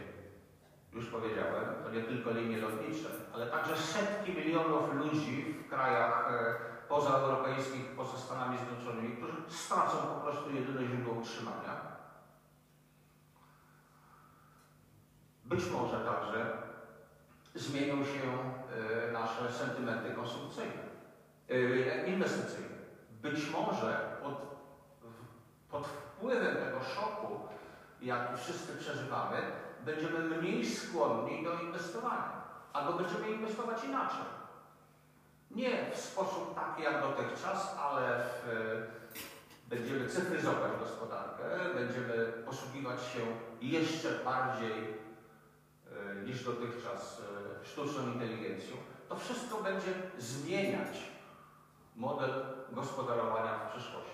Już 0.93 1.05
powiedziałem, 1.05 1.65
to 1.83 1.91
nie 1.91 2.01
tylko 2.01 2.31
linie 2.31 2.57
lotnicze, 2.57 3.09
ale 3.33 3.47
także 3.47 3.77
setki 3.77 4.33
milionów 4.33 4.95
ludzi 4.95 5.55
w 5.65 5.69
krajach 5.69 6.31
e, 6.31 6.76
pozaeuropejskich, 6.97 7.95
poza 7.95 8.17
Stanami 8.17 8.57
Zjednoczonymi, 8.57 9.17
którzy 9.17 9.33
stracą 9.47 9.97
po 9.97 10.21
prostu 10.21 10.55
jedyne 10.55 10.87
źródło 10.87 11.13
utrzymania. 11.13 11.81
Być 15.45 15.71
może 15.71 15.99
także 15.99 16.57
zmienią 17.55 18.05
się 18.05 18.23
e, 19.09 19.11
nasze 19.11 19.51
sentymenty 19.51 20.11
konsumpcyjne, 20.11 20.83
e, 21.49 22.07
inwestycyjne. 22.07 22.77
Być 23.21 23.49
może 23.49 24.17
pod, 24.23 24.33
pod 25.69 25.87
wpływem 25.87 26.55
tego 26.55 26.79
szoku, 26.83 27.39
jaki 28.01 28.37
wszyscy 28.37 28.77
przeżywamy, 28.77 29.37
będziemy 29.85 30.19
mniej 30.19 30.65
skłonni 30.65 31.43
do 31.43 31.53
inwestowania, 31.53 32.41
albo 32.73 32.93
będziemy 32.93 33.29
inwestować 33.29 33.83
inaczej. 33.83 34.36
Nie 35.51 35.91
w 35.93 35.97
sposób 35.97 36.55
taki 36.55 36.83
jak 36.83 37.01
dotychczas, 37.01 37.75
ale 37.79 38.19
w, 38.23 38.47
będziemy 39.67 40.09
cyfryzować 40.09 40.71
gospodarkę, 40.79 41.43
będziemy 41.73 42.33
posługiwać 42.45 42.99
się 43.01 43.19
jeszcze 43.61 44.09
bardziej 44.25 44.71
e, 44.71 46.15
niż 46.25 46.43
dotychczas 46.43 47.21
e, 47.61 47.65
sztuczną 47.65 48.13
inteligencją. 48.13 48.75
To 49.09 49.15
wszystko 49.15 49.57
będzie 49.57 49.93
zmieniać 50.17 50.97
model 51.95 52.31
gospodarowania 52.71 53.57
w 53.57 53.71
przyszłości. 53.71 54.07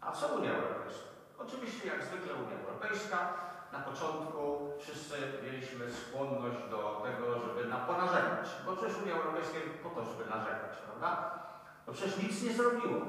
A 0.00 0.12
co 0.12 0.28
Unia 0.28 0.50
Europejska? 0.54 1.06
Oczywiście, 1.38 1.88
jak 1.88 2.04
zwykle 2.04 2.34
Unia 2.34 2.56
Europejska. 2.64 3.34
Na 3.72 3.78
początku 3.78 4.70
wszyscy 4.80 5.14
mieliśmy 5.42 5.92
skłonność 5.92 6.58
do 6.70 7.02
tego, 7.04 7.40
żeby 7.40 7.68
na 7.68 7.76
ponarzekać, 7.76 8.48
bo 8.66 8.76
przecież 8.76 8.98
Unia 9.02 9.14
Europejska 9.14 9.58
jest 9.58 9.78
po 9.82 9.88
to, 9.88 10.04
żeby 10.04 10.30
narzekać, 10.30 10.76
prawda? 10.86 11.38
No 11.86 11.92
przecież 11.92 12.22
nic 12.22 12.42
nie 12.42 12.52
zrobiło. 12.52 13.00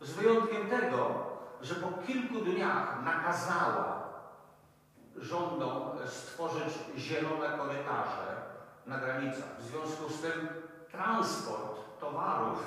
Z 0.00 0.12
wyjątkiem 0.12 0.68
tego, 0.68 1.26
że 1.60 1.74
po 1.74 1.88
kilku 2.06 2.38
dniach 2.38 3.04
nakazała 3.04 4.02
rządom 5.16 5.98
stworzyć 6.06 6.74
zielone 6.96 7.58
korytarze 7.58 8.42
na 8.86 8.98
granicach. 8.98 9.58
W 9.58 9.62
związku 9.62 10.08
z 10.08 10.20
tym 10.20 10.48
transport 10.90 12.00
towarów 12.00 12.58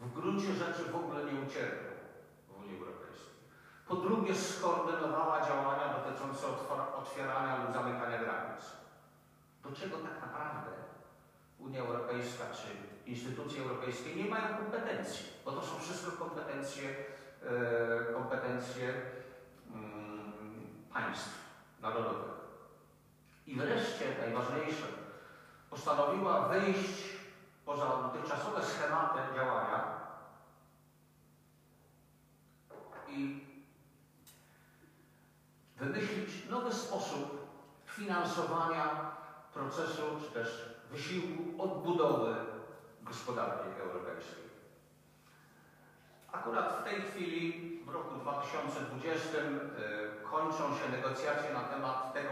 w 0.00 0.12
gruncie 0.14 0.52
rzeczy 0.54 0.84
w 0.84 0.96
ogóle 0.96 1.24
nie 1.24 1.40
Europejskiej. 1.40 1.83
Po 3.88 3.94
drugie, 3.94 4.34
skoordynowała 4.34 5.46
działania 5.46 5.94
dotyczące 5.94 6.46
otwierania 6.98 7.64
lub 7.64 7.72
zamykania 7.72 8.18
granic. 8.18 8.64
Do 9.64 9.72
czego 9.72 9.96
tak 9.96 10.20
naprawdę 10.20 10.70
Unia 11.58 11.80
Europejska 11.80 12.44
czy 12.52 12.66
instytucje 13.10 13.62
europejskie 13.62 14.14
nie 14.16 14.24
mają 14.24 14.56
kompetencji, 14.56 15.26
bo 15.44 15.52
to 15.52 15.62
są 15.62 15.78
wszystko 15.78 16.12
kompetencje, 16.12 16.90
e, 16.90 18.12
kompetencje 18.14 18.94
mm, 19.74 20.32
państw 20.92 21.38
narodowych. 21.80 22.34
I 23.46 23.56
wreszcie, 23.56 24.04
najważniejsze, 24.20 24.86
postanowiła 25.70 26.48
wyjść 26.48 27.14
poza 27.64 27.86
dotychczasowe 27.86 28.64
schematy 28.64 29.18
działania 29.36 30.00
i 33.08 33.46
wymyślić 35.76 36.48
nowy 36.50 36.72
sposób 36.72 37.46
finansowania 37.86 39.14
procesu 39.54 40.02
czy 40.20 40.34
też 40.34 40.74
wysiłku 40.90 41.62
odbudowy 41.62 42.34
gospodarki 43.02 43.80
europejskiej. 43.80 44.44
Akurat 46.32 46.80
w 46.80 46.84
tej 46.84 47.02
chwili, 47.02 47.80
w 47.86 47.88
roku 47.88 48.14
2020, 48.14 49.38
y, 49.38 49.42
kończą 50.30 50.58
się 50.58 50.88
negocjacje 50.92 51.52
na 51.52 51.60
temat 51.60 52.14
tego 52.14 52.30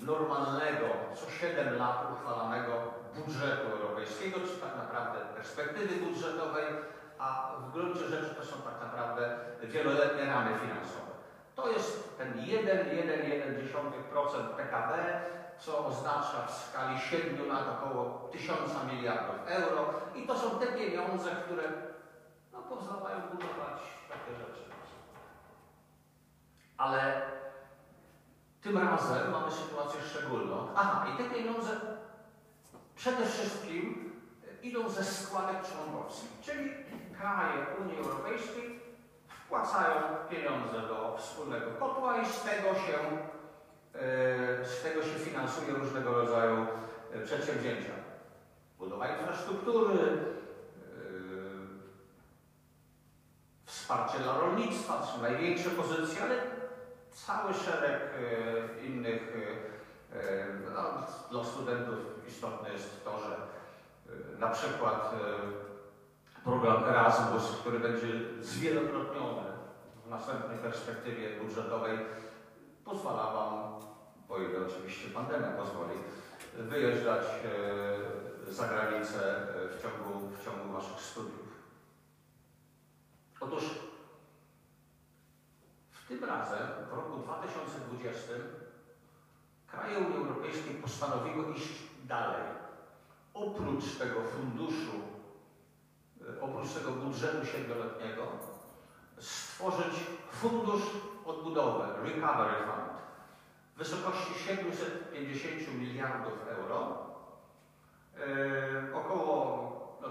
normalnego, 0.00 0.86
co 1.14 1.30
7 1.98 1.98
lat 1.98 2.12
uchwalanego 2.20 2.72
budżetu 3.14 3.72
europejskiego, 3.72 4.40
czy 4.40 4.56
tak 4.60 4.76
naprawdę 4.76 5.18
perspektywy 5.34 6.06
budżetowej, 6.06 6.64
a 7.18 7.52
w 7.60 7.72
gruncie 7.72 8.08
rzeczy 8.08 8.34
to 8.34 8.44
są 8.44 8.62
tak 8.62 8.80
naprawdę 8.80 9.38
wieloletnie 9.62 10.24
ramy 10.24 10.50
finansowe. 10.58 11.12
To 11.54 11.68
jest 11.68 12.18
ten 12.18 12.32
1,1% 12.32 14.48
PKB, 14.56 15.20
co 15.58 15.86
oznacza 15.86 16.46
w 16.46 16.50
skali 16.50 16.98
7 16.98 17.48
lat 17.48 17.64
około 17.68 18.28
1000 18.32 18.58
miliardów 18.92 19.36
euro 19.46 19.94
i 20.14 20.26
to 20.26 20.38
są 20.38 20.58
te 20.58 20.66
pieniądze, 20.66 21.30
które 21.30 21.64
no, 22.52 22.62
pozwalają 22.62 23.20
budować 23.20 23.80
takie 24.08 24.34
rzeczy. 24.38 24.62
Ale 26.76 27.22
tym 28.60 28.77
razem 28.90 29.30
mamy 29.32 29.52
sytuację 29.52 30.00
szczególną. 30.10 30.68
Aha, 30.76 31.06
i 31.14 31.22
te 31.22 31.30
pieniądze 31.34 31.70
przede 32.96 33.26
wszystkim 33.26 34.12
idą 34.62 34.88
ze 34.88 35.04
składek 35.04 35.56
członkowskich, 35.72 36.30
czyli 36.42 36.70
kraje 37.18 37.66
Unii 37.80 37.98
Europejskiej 37.98 38.80
wpłacają 39.28 39.94
pieniądze 40.30 40.88
do 40.88 41.16
wspólnego 41.18 41.70
kotła 41.70 42.22
i 42.22 42.26
z 42.26 42.42
tego 42.42 42.74
się, 42.74 42.98
e, 43.94 44.64
z 44.64 44.82
tego 44.82 45.02
się 45.02 45.18
finansuje 45.18 45.72
różnego 45.72 46.12
rodzaju 46.12 46.66
e, 47.12 47.20
przedsięwzięcia. 47.20 47.92
Budowa 48.78 49.08
infrastruktury, 49.08 49.98
e, 49.98 50.18
wsparcie 53.66 54.18
dla 54.18 54.38
rolnictwa, 54.38 54.94
to 54.94 55.06
są 55.06 55.22
największe 55.22 55.70
pozycje, 55.70 56.22
ale 56.22 56.57
cały 57.12 57.54
szereg 57.54 58.00
e, 58.02 58.86
innych 58.86 59.22
e, 60.12 60.18
e, 60.18 60.46
no, 60.74 61.06
dla 61.30 61.44
studentów 61.44 61.98
istotne 62.28 62.72
jest 62.72 63.04
to, 63.04 63.18
że 63.18 63.36
na 64.38 64.48
przykład 64.48 65.14
program 66.44 66.84
Erasmus, 66.84 67.56
który 67.60 67.80
będzie 67.80 68.08
zwielokrotniony 68.40 69.42
w 70.06 70.10
następnej 70.10 70.58
perspektywie 70.58 71.40
budżetowej, 71.40 71.98
pozwala 72.84 73.32
Wam, 73.32 73.54
o 74.28 74.38
ile 74.38 74.66
oczywiście 74.66 75.10
pandemia 75.10 75.48
pozwoli, 75.48 75.98
wyjeżdżać 76.54 77.24
za 78.48 78.68
granicę 78.68 79.46
w 79.70 79.82
ciągu, 79.82 80.28
w 80.28 80.44
ciągu 80.44 80.72
Waszych 80.72 81.00
studiów. 81.00 81.48
Otóż 83.40 83.64
w 85.90 86.08
tym 86.08 86.24
razem, 86.24 86.66
w 86.90 86.92
roku 86.92 87.16
2020, 87.16 88.32
kraje 89.66 89.98
Unii 89.98 90.18
Postanowiły 91.00 91.54
iść 91.54 91.68
dalej. 92.04 92.42
Oprócz 93.34 93.84
tego 93.98 94.20
funduszu, 94.22 94.92
e, 96.20 96.40
oprócz 96.40 96.72
tego 96.72 96.90
budżetu 96.90 97.46
siedmioletniego, 97.46 98.22
stworzyć 99.18 99.94
fundusz 100.32 100.82
odbudowy, 101.24 101.84
Recovery 102.02 102.54
Fund, 102.54 102.98
w 103.74 103.78
wysokości 103.78 104.34
750 104.46 105.78
miliardów 105.78 106.32
euro. 106.48 107.06
Yy, 108.16 108.96
około 108.96 109.98
no, 110.02 110.08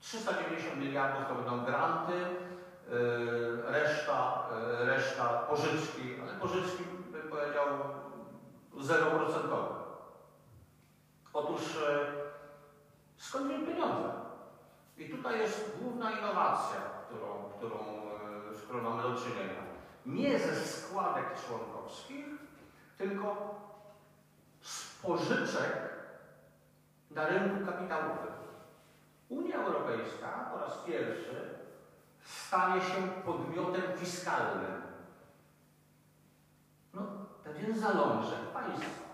390 0.00 0.76
miliardów 0.76 1.28
to 1.28 1.34
będą 1.34 1.64
granty, 1.64 2.12
yy, 2.12 3.62
reszta, 3.66 4.48
yy, 4.80 4.86
reszta 4.86 5.28
pożyczki, 5.28 6.20
ale 6.22 6.32
pożyczki 6.32 6.84
bym 7.12 7.28
powiedział 7.30 7.66
zeroprocentowe. 8.80 9.75
Otóż 11.36 11.74
yy, 11.74 12.06
skąd 13.16 13.46
wziąć 13.46 13.68
pieniądze? 13.68 14.10
I 14.98 15.10
tutaj 15.10 15.38
jest 15.38 15.78
główna 15.80 16.10
innowacja, 16.10 16.80
którą, 17.06 17.50
którą, 17.56 17.78
z 18.52 18.62
którą 18.62 18.82
mamy 18.82 19.02
do 19.02 19.14
czynienia. 19.14 19.62
Nie 20.06 20.38
ze 20.38 20.56
składek 20.56 21.24
członkowskich, 21.46 22.26
tylko 22.98 23.54
z 24.60 25.02
pożyczek 25.02 25.72
na 27.10 27.28
rynku 27.28 27.66
kapitałowym. 27.66 28.34
Unia 29.28 29.56
Europejska 29.56 30.50
po 30.52 30.58
raz 30.58 30.78
pierwszy 30.78 31.54
stanie 32.22 32.80
się 32.80 33.08
podmiotem 33.24 33.82
fiskalnym. 33.96 34.82
No, 36.94 37.02
pewien 37.44 37.78
zalążek 37.78 38.38
państwa. 38.54 39.05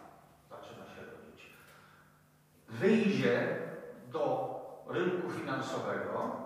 Wyjdzie 2.72 3.58
do 4.08 4.52
rynku 4.88 5.30
finansowego 5.30 6.36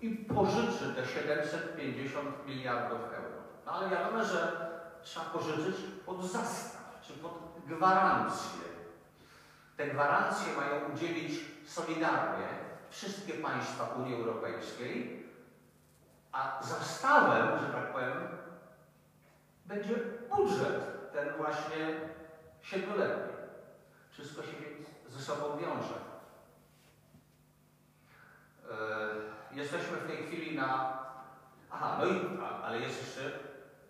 i 0.00 0.10
pożyczy 0.10 0.94
te 0.96 1.06
750 1.06 2.46
miliardów 2.46 3.00
euro. 3.00 3.42
No 3.66 3.72
ale 3.72 3.90
wiadomo, 3.90 4.24
że 4.24 4.70
trzeba 5.02 5.26
pożyczyć 5.26 5.76
pod 6.06 6.24
zastaw, 6.24 7.00
czy 7.02 7.12
pod 7.12 7.32
gwarancję. 7.66 8.62
Te 9.76 9.86
gwarancje 9.86 10.52
mają 10.56 10.94
udzielić 10.94 11.40
solidarnie 11.66 12.46
wszystkie 12.90 13.32
państwa 13.32 13.84
Unii 13.84 14.14
Europejskiej, 14.14 15.26
a 16.32 16.58
zastawem, 16.62 17.58
że 17.58 17.72
tak 17.72 17.92
powiem, 17.92 18.28
będzie 19.66 19.94
budżet, 20.36 21.12
ten 21.12 21.36
właśnie 21.36 22.00
siedmioletni. 22.62 23.32
Wszystko 24.10 24.42
się 24.42 24.52
ze 25.12 25.20
sobą 25.20 25.56
wiąże. 25.56 25.98
Yy, 29.52 29.56
jesteśmy 29.56 29.96
w 29.96 30.06
tej 30.06 30.16
chwili 30.16 30.56
na. 30.56 30.98
Aha, 31.70 31.98
no 31.98 32.06
i 32.06 32.40
ale 32.64 32.80
jest 32.80 33.00
jeszcze 33.00 33.38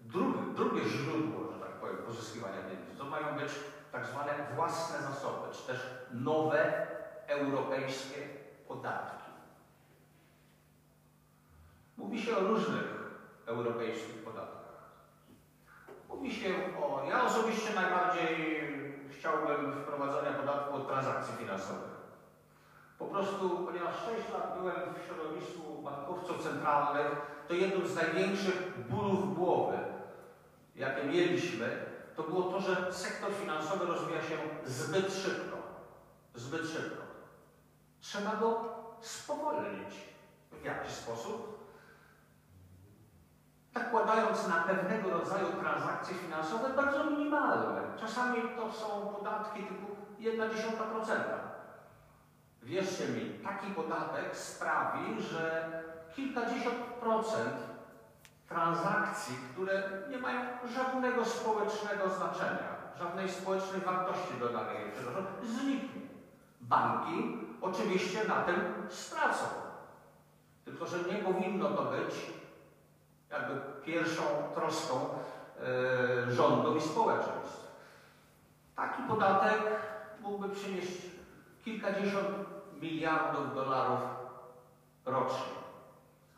drugie, 0.00 0.54
drugie 0.54 0.84
źródło, 0.84 1.52
że 1.52 1.58
tak 1.58 1.70
powiem, 1.70 1.96
pozyskiwania 1.96 2.62
pieniędzy. 2.62 2.98
To 2.98 3.04
mają 3.04 3.38
być 3.38 3.52
tak 3.92 4.06
zwane 4.06 4.32
własne 4.54 5.02
zasoby, 5.02 5.54
czy 5.54 5.66
też 5.66 5.78
nowe 6.10 6.86
europejskie 7.26 8.28
podatki. 8.68 9.32
Mówi 11.96 12.22
się 12.22 12.36
o 12.36 12.40
różnych 12.40 12.84
europejskich 13.46 14.24
podatkach. 14.24 14.62
Mówi 16.08 16.34
się 16.34 16.54
o. 16.82 17.04
Ja 17.08 17.24
osobiście 17.24 17.74
najbardziej 17.74 18.71
chciałbym 19.22 19.72
wprowadzenia 19.72 20.32
podatku 20.32 20.74
od 20.74 20.88
transakcji 20.88 21.34
finansowych. 21.36 21.92
Po 22.98 23.04
prostu, 23.04 23.50
ponieważ 23.66 23.94
6 23.94 24.32
lat 24.32 24.58
byłem 24.58 24.94
w 24.94 25.06
środowisku 25.06 25.82
bankowców 25.82 26.42
centralnych, 26.42 27.10
to 27.48 27.54
jednym 27.54 27.88
z 27.88 27.94
największych 27.94 28.88
bólów 28.88 29.38
głowy, 29.38 29.78
jakie 30.76 31.04
mieliśmy, 31.04 31.86
to 32.16 32.22
było 32.22 32.42
to, 32.42 32.60
że 32.60 32.92
sektor 32.92 33.32
finansowy 33.32 33.86
rozwija 33.86 34.22
się 34.22 34.36
zbyt 34.64 35.14
szybko. 35.14 35.56
Zbyt 36.34 36.66
szybko. 36.66 37.02
Trzeba 38.00 38.36
go 38.36 38.64
spowolnić 39.00 39.94
w 40.52 40.64
jakiś 40.64 40.92
sposób, 40.92 41.61
nakładając 43.74 44.48
na 44.48 44.54
pewnego 44.56 45.10
rodzaju 45.10 45.46
transakcje 45.60 46.14
finansowe 46.14 46.68
bardzo 46.68 47.04
minimalne. 47.04 47.80
Czasami 48.00 48.42
to 48.56 48.72
są 48.72 49.14
podatki 49.16 49.62
typu 49.62 49.86
1,1%. 50.20 51.14
Wierzcie 52.62 53.08
mi, 53.08 53.38
taki 53.44 53.66
podatek 53.66 54.36
sprawi, 54.36 55.22
że 55.22 55.70
kilkadziesiąt 56.16 56.76
procent 56.76 57.56
transakcji, 58.48 59.36
które 59.52 59.82
nie 60.10 60.18
mają 60.18 60.40
żadnego 60.74 61.24
społecznego 61.24 62.08
znaczenia, 62.08 62.72
żadnej 62.98 63.28
społecznej 63.28 63.80
wartości 63.80 64.34
dodanej, 64.40 64.76
zniknie. 65.44 66.02
Banki 66.60 67.38
oczywiście 67.60 68.24
na 68.28 68.34
tym 68.34 68.56
stracą. 68.88 69.44
Tylko, 70.64 70.86
że 70.86 70.98
nie 70.98 71.18
powinno 71.18 71.68
to 71.70 71.82
być 71.82 72.14
jakby 73.32 73.60
pierwszą 73.84 74.22
troską 74.54 75.08
yy, 76.26 76.32
rządu 76.32 76.76
i 76.76 76.80
społeczeństw. 76.80 77.72
Taki 78.76 79.02
podatek 79.02 79.60
mógłby 80.20 80.48
przynieść 80.48 81.02
kilkadziesiąt 81.64 82.28
miliardów 82.80 83.54
dolarów 83.54 84.00
rocznie. 85.04 85.52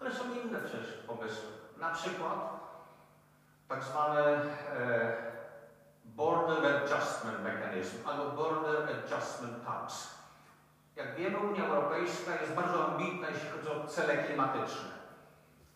Ale 0.01 0.15
są 0.15 0.25
inne 0.45 0.61
przecież 0.61 0.93
pomysły. 0.93 1.49
Na 1.77 1.91
przykład 1.91 2.55
tak 3.69 3.85
zwane 3.85 4.21
e, 4.21 4.43
Border 6.05 6.77
Adjustment 6.77 7.43
Mechanism 7.43 8.09
albo 8.09 8.31
Border 8.31 8.77
Adjustment 8.83 9.65
Tax. 9.65 10.15
Jak 10.97 11.15
wiemy, 11.17 11.39
Unia 11.39 11.67
Europejska 11.67 12.41
jest 12.41 12.55
bardzo 12.55 12.87
ambitna, 12.87 13.29
jeśli 13.29 13.49
chodzi 13.49 13.69
o 13.69 13.87
cele 13.87 14.17
klimatyczne, 14.17 14.91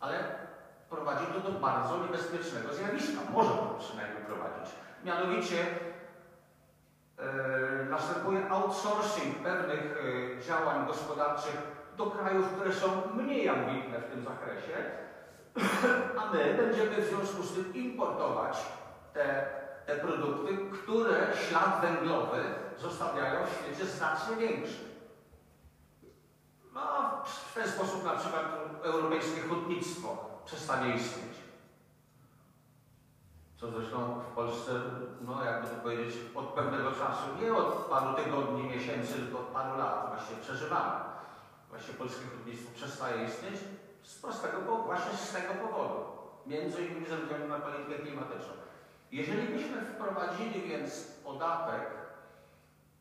ale 0.01 0.48
prowadzi 0.91 1.27
to 1.27 1.51
do 1.51 1.59
bardzo 1.59 1.99
niebezpiecznego 1.99 2.75
zjawiska. 2.75 3.21
Może 3.33 3.51
przynajmniej 3.79 4.25
prowadzić. 4.25 4.75
Mianowicie 5.05 5.67
e, 7.19 7.85
następuje 7.85 8.51
outsourcing 8.51 9.37
pewnych 9.37 9.99
e, 10.39 10.43
działań 10.43 10.87
gospodarczych 10.87 11.57
do 11.97 12.07
krajów, 12.07 12.53
które 12.53 12.73
są 12.73 13.03
mniej 13.15 13.49
ambitne 13.49 13.99
w 13.99 14.11
tym 14.11 14.25
zakresie, 14.25 14.75
a 16.19 16.33
my 16.33 16.55
będziemy 16.55 17.03
w 17.03 17.09
związku 17.09 17.43
z 17.43 17.55
tym 17.55 17.75
importować 17.75 18.59
te, 19.13 19.47
te 19.87 19.97
produkty, 19.97 20.59
które 20.73 21.27
ślad 21.49 21.81
węglowy 21.81 22.41
zostawiają 22.79 23.47
w 23.47 23.51
świecie 23.51 23.87
znacznie 23.87 24.37
większy. 24.37 24.89
No, 26.75 26.81
w 27.25 27.55
ten 27.55 27.69
sposób 27.69 28.05
na 28.05 28.13
przykład 28.13 28.45
europejskie 28.83 29.41
hutnictwo 29.41 30.28
przestanie 30.49 30.95
istnieć. 30.95 31.37
Co 33.57 33.71
zresztą 33.71 34.21
w 34.21 34.35
Polsce, 34.35 34.73
no 35.21 35.45
jakby 35.45 35.69
to 35.69 35.75
powiedzieć, 35.75 36.15
od 36.35 36.47
pewnego 36.47 36.91
czasu, 36.91 37.25
nie 37.41 37.55
od 37.55 37.75
paru 37.75 38.15
tygodni, 38.15 38.63
miesięcy, 38.63 39.13
tylko 39.13 39.39
od 39.39 39.47
paru 39.47 39.79
lat 39.79 40.09
właśnie 40.09 40.37
przeżywamy. 40.43 41.01
Właśnie 41.71 41.95
polskie 41.95 42.27
hutnictwo 42.27 42.71
przestaje 42.75 43.25
istnieć 43.25 43.61
z 44.03 44.15
prostego, 44.21 44.59
bo 44.67 44.83
właśnie 44.83 45.13
z 45.13 45.33
tego 45.33 45.55
powodu. 45.55 46.05
Między 46.47 46.87
innymi 46.87 47.07
ze 47.07 47.17
względu 47.17 47.49
na 47.49 47.59
politykę 47.59 47.99
klimatyczną. 47.99 48.53
Jeżeli 49.13 49.49
byśmy 49.49 49.81
wprowadzili 49.81 50.63
więc 50.63 51.05
podatek 51.25 51.83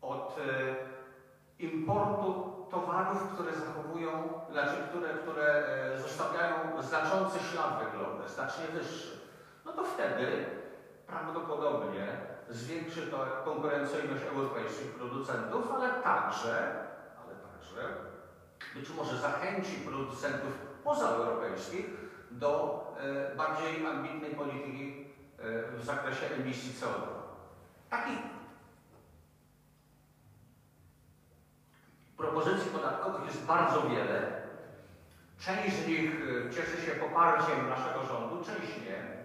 od 0.01 0.37
y, 0.37 1.63
importu 1.63 2.56
towarów, 2.71 3.33
które 3.33 3.51
zachowują, 3.53 4.41
znaczy, 4.51 4.75
które, 4.89 5.09
które 5.09 5.63
y, 5.95 6.01
zostawiają 6.01 6.81
znaczący 6.81 7.39
ślad 7.39 7.79
węglowy, 7.79 8.29
znacznie 8.29 8.67
wyższy, 8.67 9.17
no 9.65 9.71
to 9.73 9.83
wtedy 9.83 10.45
prawdopodobnie 11.07 12.07
zwiększy 12.49 13.01
to 13.01 13.25
konkurencyjność 13.45 14.23
europejskich 14.23 14.91
producentów, 14.91 15.71
ale 15.75 15.89
także, 15.89 16.73
ale 17.25 17.35
także 17.35 17.87
być 18.75 18.89
może 18.89 19.17
zachęci 19.17 19.71
producentów 19.75 20.53
pozaeuropejskich 20.83 21.85
do 22.31 22.83
e, 22.99 23.35
bardziej 23.35 23.85
ambitnej 23.85 24.35
polityki 24.35 25.05
e, 25.39 25.71
w 25.71 25.85
zakresie 25.85 26.25
emisji 26.25 26.73
CO2. 26.73 27.07
Taki 27.89 28.11
Propozycji 32.17 32.71
podatkowych 32.71 33.25
jest 33.25 33.45
bardzo 33.45 33.81
wiele. 33.89 34.41
Część 35.39 35.75
z 35.75 35.87
nich 35.87 36.01
y, 36.01 36.49
cieszy 36.55 36.81
się 36.85 36.91
poparciem 36.91 37.69
naszego 37.69 38.03
rządu, 38.03 38.45
część 38.45 38.77
nie. 38.77 39.17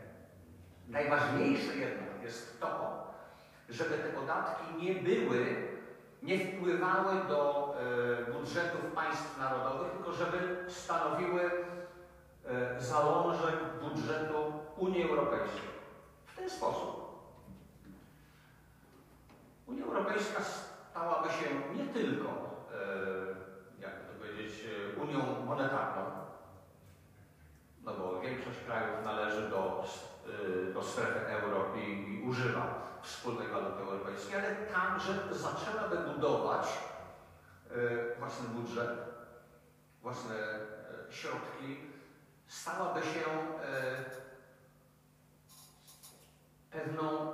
Najważniejsze 0.89 1.77
jednak 1.77 2.23
jest 2.23 2.61
to, 2.61 3.03
żeby 3.69 3.91
te 3.99 4.09
podatki 4.09 4.85
nie 4.85 4.95
były, 4.95 5.69
nie 6.23 6.39
wpływały 6.39 7.15
do 7.29 7.75
e, 8.29 8.33
budżetów 8.33 8.81
państw 8.95 9.39
narodowych, 9.39 9.93
tylko 9.93 10.13
żeby 10.13 10.65
stanowiły 10.69 11.51
e, 12.47 12.81
zalążek 12.81 13.55
budżetu 13.83 14.53
Unii 14.77 15.11
Europejskiej. 15.11 15.73
W 16.27 16.37
ten 16.37 16.51
sposób 16.51 17.03
Unia 19.67 19.85
Europejska 19.85 20.43
stałaby 20.91 21.29
się 21.29 21.75
nie 21.77 21.85
tylko, 21.85 22.29
e, 22.29 22.52
jak 23.81 23.93
to 23.93 24.15
powiedzieć, 24.19 24.65
e, 24.97 25.01
Unią 25.01 25.45
monetarną, 25.47 26.03
no 27.83 27.95
bo 27.95 28.21
większość 28.21 28.59
krajów 28.67 29.05
należy 29.05 29.51
do, 29.51 29.85
e, 30.69 30.73
do 30.73 30.83
strefy 30.83 31.27
euro 31.27 31.77
i, 31.77 32.15
i 32.15 32.23
używa 32.29 32.83
wspólnej 33.03 33.49
waluty 33.49 33.83
europejskiej, 33.83 34.37
ale 34.37 34.57
także 34.57 35.35
zaczęłaby 35.35 35.97
budować 35.97 36.67
e, 37.71 38.19
własny 38.19 38.49
budżet, 38.49 38.91
własne 40.03 40.35
e, 40.35 41.13
środki, 41.13 41.93
stałaby 42.49 43.01
się 43.01 43.25
e, 43.65 44.05
pewną 46.71 47.33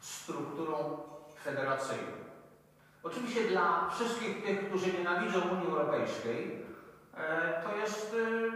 strukturą 0.00 1.02
federacyjną. 1.44 2.23
Oczywiście 3.04 3.44
dla 3.44 3.90
wszystkich 3.90 4.44
tych, 4.44 4.68
którzy 4.68 4.92
nienawidzą 4.92 5.40
Unii 5.40 5.66
Europejskiej, 5.66 6.64
e, 7.16 7.62
to 7.62 7.76
jest 7.76 8.14
e, 8.14 8.52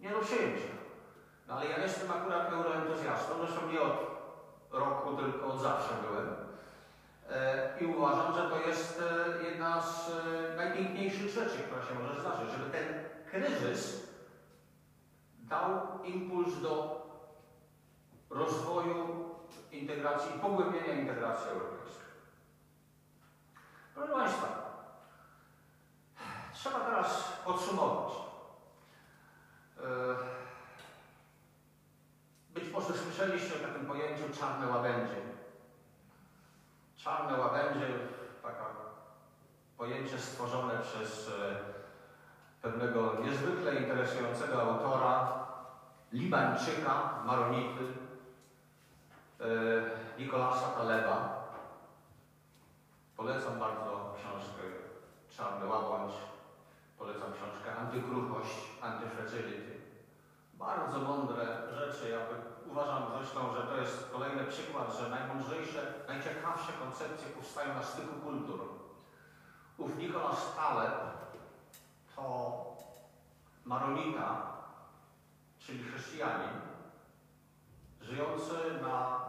nie 0.00 0.10
do 0.10 0.18
przyjęcia. 0.18 0.72
No 1.48 1.54
ale 1.54 1.70
ja 1.70 1.78
jestem 1.78 2.10
akurat 2.10 2.52
euroentuzjastą, 2.52 3.34
zresztą 3.38 3.70
nie 3.72 3.80
od 3.80 3.96
roku, 4.70 5.16
tylko 5.16 5.46
od 5.46 5.60
zawsze 5.60 5.94
byłem. 6.08 6.26
E, 7.30 7.80
I 7.80 7.86
uważam, 7.86 8.34
że 8.34 8.42
to 8.42 8.68
jest 8.68 9.02
jedna 9.50 9.82
z 9.82 10.10
najpiękniejszych 10.56 11.28
rzeczy, 11.28 11.58
która 11.58 11.82
się 11.82 11.94
może 11.94 12.20
zdarzyć, 12.20 12.50
żeby 12.50 12.70
ten 12.70 12.84
kryzys 13.30 14.08
dał 15.38 15.88
impuls 16.04 16.60
do 16.62 16.98
rozwoju 18.30 19.24
integracji 19.72 20.40
pogłębienia 20.40 20.94
integracji 20.94 21.50
europejskiej. 21.50 22.07
Proszę 23.98 24.12
Państwa, 24.12 24.48
trzeba 26.52 26.80
teraz 26.80 27.32
podsumować. 27.44 28.12
E, 29.78 29.82
Być 32.54 32.72
może 32.72 32.94
słyszeliście 32.94 33.54
o 33.54 33.68
takim 33.68 33.86
pojęciu 33.86 34.22
czarne 34.40 34.66
łabędzie. 34.66 35.16
Czarne 36.96 37.38
łabędzie, 37.38 37.86
taka 38.42 38.64
pojęcie 39.78 40.18
stworzone 40.18 40.78
przez 40.78 41.28
e, 41.28 41.56
pewnego 42.62 43.14
niezwykle 43.24 43.74
interesującego 43.74 44.62
autora, 44.62 45.46
Libańczyka, 46.12 47.22
Maronity, 47.24 47.84
e, 49.40 49.44
Nikolasa 50.18 50.68
Taleba. 50.68 51.37
Polecam 53.18 53.58
bardzo 53.58 54.14
książkę 54.18 54.62
Czarny 55.36 55.66
Łabędź. 55.66 56.14
Polecam 56.98 57.32
książkę 57.32 57.76
Antykruchość, 57.76 58.56
Antyfragility. 58.82 59.80
Bardzo 60.54 60.98
mądre 60.98 61.44
rzeczy. 61.78 62.10
Ja 62.10 62.18
uważam 62.66 63.02
zresztą, 63.16 63.54
że 63.54 63.62
to 63.62 63.76
jest 63.76 64.10
kolejny 64.12 64.44
przykład, 64.44 64.96
że 64.98 65.10
najmądrzejsze, 65.10 65.94
najciekawsze 66.08 66.72
koncepcje 66.72 67.28
powstają 67.28 67.74
na 67.74 67.82
styku 67.82 68.20
kultur. 68.20 68.60
Ów 69.78 69.98
Nikolas 69.98 70.54
Taleb 70.56 70.94
to 72.16 72.56
Maronita, 73.64 74.52
czyli 75.58 75.84
chrześcijanin, 75.84 76.60
żyjący 78.00 78.54
na 78.82 79.20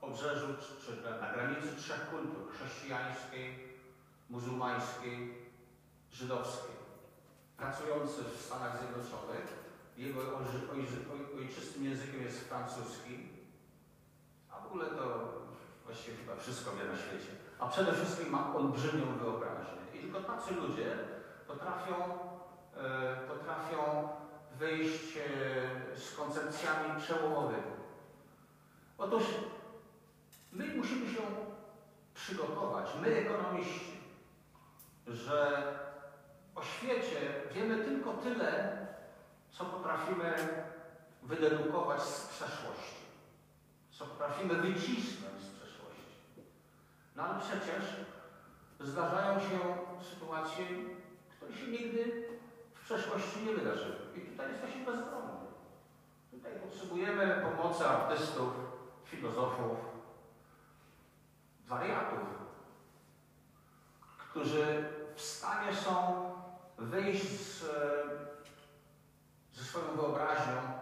obrzeżu, 0.00 0.46
czy 0.84 1.10
na 1.20 1.32
granicy 1.32 1.76
trzech 1.76 2.10
kultur, 2.10 2.52
chrześcijańskiej, 2.52 3.68
muzułmańskiej, 4.30 5.34
żydowskiej. 6.12 6.78
Pracujący 7.56 8.24
w 8.24 8.42
Stanach 8.42 8.78
Zjednoczonych, 8.78 9.68
jego 9.96 10.20
ojczystym 11.38 11.84
językiem 11.84 12.22
jest 12.22 12.48
francuski, 12.48 13.28
a 14.50 14.60
w 14.60 14.66
ogóle 14.66 14.86
to 14.86 15.32
właściwie 15.84 16.16
chyba 16.16 16.36
wszystko 16.36 16.70
wie 16.70 16.84
na 16.84 16.96
świecie. 16.96 17.32
A 17.58 17.68
przede 17.68 17.92
wszystkim 17.92 18.30
ma 18.30 18.54
olbrzymią 18.54 19.18
wyobraźnię. 19.18 19.82
I 19.94 19.98
tylko 19.98 20.20
tacy 20.20 20.54
ludzie 20.54 20.98
potrafią, 21.46 21.94
e, 22.76 23.16
potrafią 23.16 24.08
wyjść 24.58 25.16
e, 25.16 26.00
z 26.00 26.16
koncepcjami 26.16 27.00
przełomowymi. 27.00 27.72
Otóż 28.98 29.22
my 30.58 30.66
musimy 30.76 31.08
się 31.08 31.20
przygotować, 32.14 32.86
my 33.02 33.16
ekonomiści, 33.16 34.00
że 35.06 35.62
o 36.54 36.62
świecie 36.62 37.20
wiemy 37.54 37.84
tylko 37.84 38.12
tyle, 38.12 38.78
co 39.50 39.64
potrafimy 39.64 40.34
wydedukować 41.22 42.02
z 42.02 42.26
przeszłości, 42.26 42.96
co 43.90 44.06
potrafimy 44.06 44.54
wycisnąć 44.54 45.42
z 45.42 45.50
przeszłości. 45.50 46.42
No 47.16 47.22
ale 47.22 47.40
przecież 47.40 47.84
zdarzają 48.80 49.40
się 49.40 49.58
sytuacje, 50.14 50.64
które 51.36 51.52
się 51.52 51.66
nigdy 51.66 52.28
w 52.74 52.84
przeszłości 52.84 53.44
nie 53.46 53.54
wydarzyły. 53.54 53.96
I 54.16 54.20
tutaj 54.20 54.52
jesteśmy 54.52 54.84
bezbronni. 54.84 55.48
Tutaj 56.30 56.52
potrzebujemy 56.52 57.42
pomocy 57.42 57.86
artystów, 57.86 58.50
filozofów, 59.04 59.97
wariatów, 61.68 62.28
którzy 64.18 64.88
w 65.14 65.20
stanie 65.20 65.74
są 65.74 66.24
wyjść 66.78 67.40
z, 67.40 67.64
ze 69.52 69.64
swoją 69.64 69.96
wyobraźnią 69.96 70.78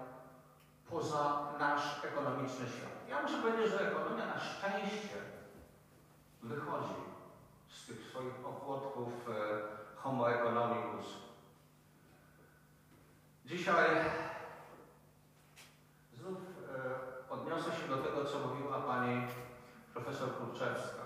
poza 0.90 1.52
nasz 1.58 2.04
ekonomiczny 2.04 2.66
świat. 2.66 3.08
Ja 3.08 3.22
muszę 3.22 3.38
powiedzieć, 3.42 3.70
że 3.70 3.90
ekonomia 3.90 4.26
na 4.26 4.40
szczęście 4.40 5.16
wychodzi 6.42 6.94
z 7.68 7.86
tych 7.86 8.06
swoich 8.10 8.46
opłotków 8.46 9.28
e, 9.28 9.32
homo 9.96 10.30
economicus. 10.30 11.06
Dzisiaj 13.44 13.86
znów 16.14 16.38
e, 16.38 17.30
odniosę 17.30 17.70
się 17.72 17.88
do 17.88 17.96
tego, 17.96 18.24
co 18.24 18.38
mówiła 18.38 18.80
pani 18.80 19.26
profesor 19.92 20.28
Kurczewska, 20.38 21.02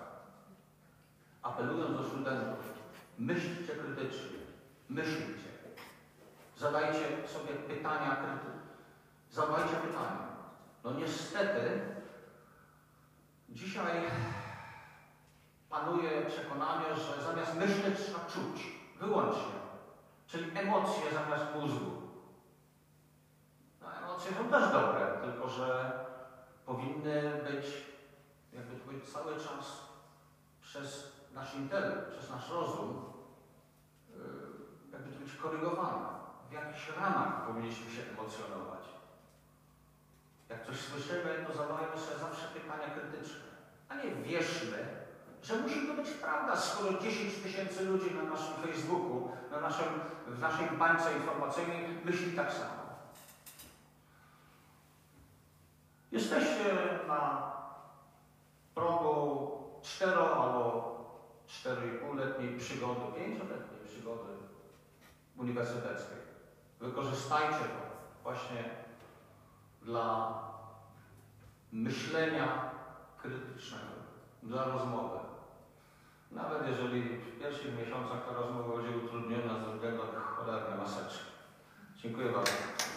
apelując 1.41 1.97
do 1.97 2.03
studentów, 2.03 2.65
myślcie 3.17 3.75
krytycznie, 3.75 4.39
myślcie, 4.89 5.51
zadajcie 6.57 7.27
sobie 7.27 7.53
pytania 7.53 8.15
krytyczne, 8.15 8.61
zadajcie 9.31 9.75
pytania. 9.75 10.31
No 10.83 10.91
niestety 10.91 11.81
dzisiaj 13.49 14.01
panuje 15.69 16.25
przekonanie, 16.25 16.95
że 16.95 17.23
zamiast 17.23 17.55
myśleć 17.55 17.99
trzeba 17.99 18.19
czuć, 18.19 18.67
wyłącznie, 18.99 19.59
czyli 20.27 20.57
emocje 20.57 21.03
zamiast 21.13 21.45
mózgu. 21.55 22.01
No, 23.81 23.93
emocje 23.97 24.31
są 24.31 24.49
też 24.49 24.71
dobre, 24.71 25.17
tylko 25.21 25.49
że 25.49 25.91
powinny 26.65 27.43
być, 27.43 27.65
jakby 28.53 28.75
to 28.75 28.85
powiedzieć, 28.85 29.09
cały 29.09 29.33
czas 29.35 29.81
przez 30.61 31.11
nasz 31.33 31.55
intelekt, 31.55 32.11
przez 32.11 32.29
nasz 32.29 32.49
rozum, 32.49 33.13
yy, 34.09 34.51
korygowane. 35.41 36.09
W 36.49 36.53
jakichś 36.53 36.89
ramach 37.01 37.47
powinniśmy 37.47 37.91
się 37.91 38.01
emocjonować. 38.11 38.83
Jak 40.49 40.65
coś 40.65 40.79
słyszymy, 40.79 41.45
to 41.47 41.57
zadajmy 41.57 41.97
sobie 41.97 42.19
zawsze 42.19 42.47
pytania 42.47 42.89
krytyczne, 42.89 43.51
a 43.89 43.95
nie 43.95 44.11
wierzmy, 44.11 44.87
że 45.43 45.55
musi 45.55 45.87
to 45.87 45.93
być 45.93 46.09
prawda, 46.09 46.55
skoro 46.55 46.99
10 47.01 47.35
tysięcy 47.43 47.85
ludzi 47.85 48.15
na 48.15 48.23
naszym 48.23 48.53
Facebooku, 48.53 49.31
na 49.51 49.59
naszym, 49.59 49.87
w 50.27 50.39
naszej 50.39 50.69
bańce 50.69 51.13
informacyjnej 51.13 51.97
myśli 52.05 52.33
tak 52.33 52.53
samo. 52.53 52.81
Jesteście 56.11 56.75
na 57.07 57.51
progu 58.75 59.51
4 59.81 60.11
albo 60.11 60.91
4,5-letniej 61.47 62.59
przygody, 62.59 63.01
5-letniej 63.01 63.85
przygody 63.85 64.50
uniwersyteckiej. 65.37 66.17
Wykorzystajcie 66.79 67.59
to 67.59 67.91
właśnie 68.23 68.63
dla 69.81 70.33
myślenia 71.71 72.71
krytycznego, 73.17 73.93
dla 74.43 74.63
rozmowy. 74.63 75.19
Nawet 76.31 76.67
jeżeli 76.67 77.01
w 77.01 77.39
pierwszych 77.39 77.77
miesiącach 77.77 78.25
ta 78.25 78.33
rozmowa 78.33 78.77
będzie 78.77 78.97
utrudniona 78.97 79.65
ze 79.65 79.73
względu 79.73 80.03
na 80.13 80.19
cholernej 80.19 80.79
maseczki. 80.79 81.25
Dziękuję 81.97 82.31
bardzo. 82.31 82.90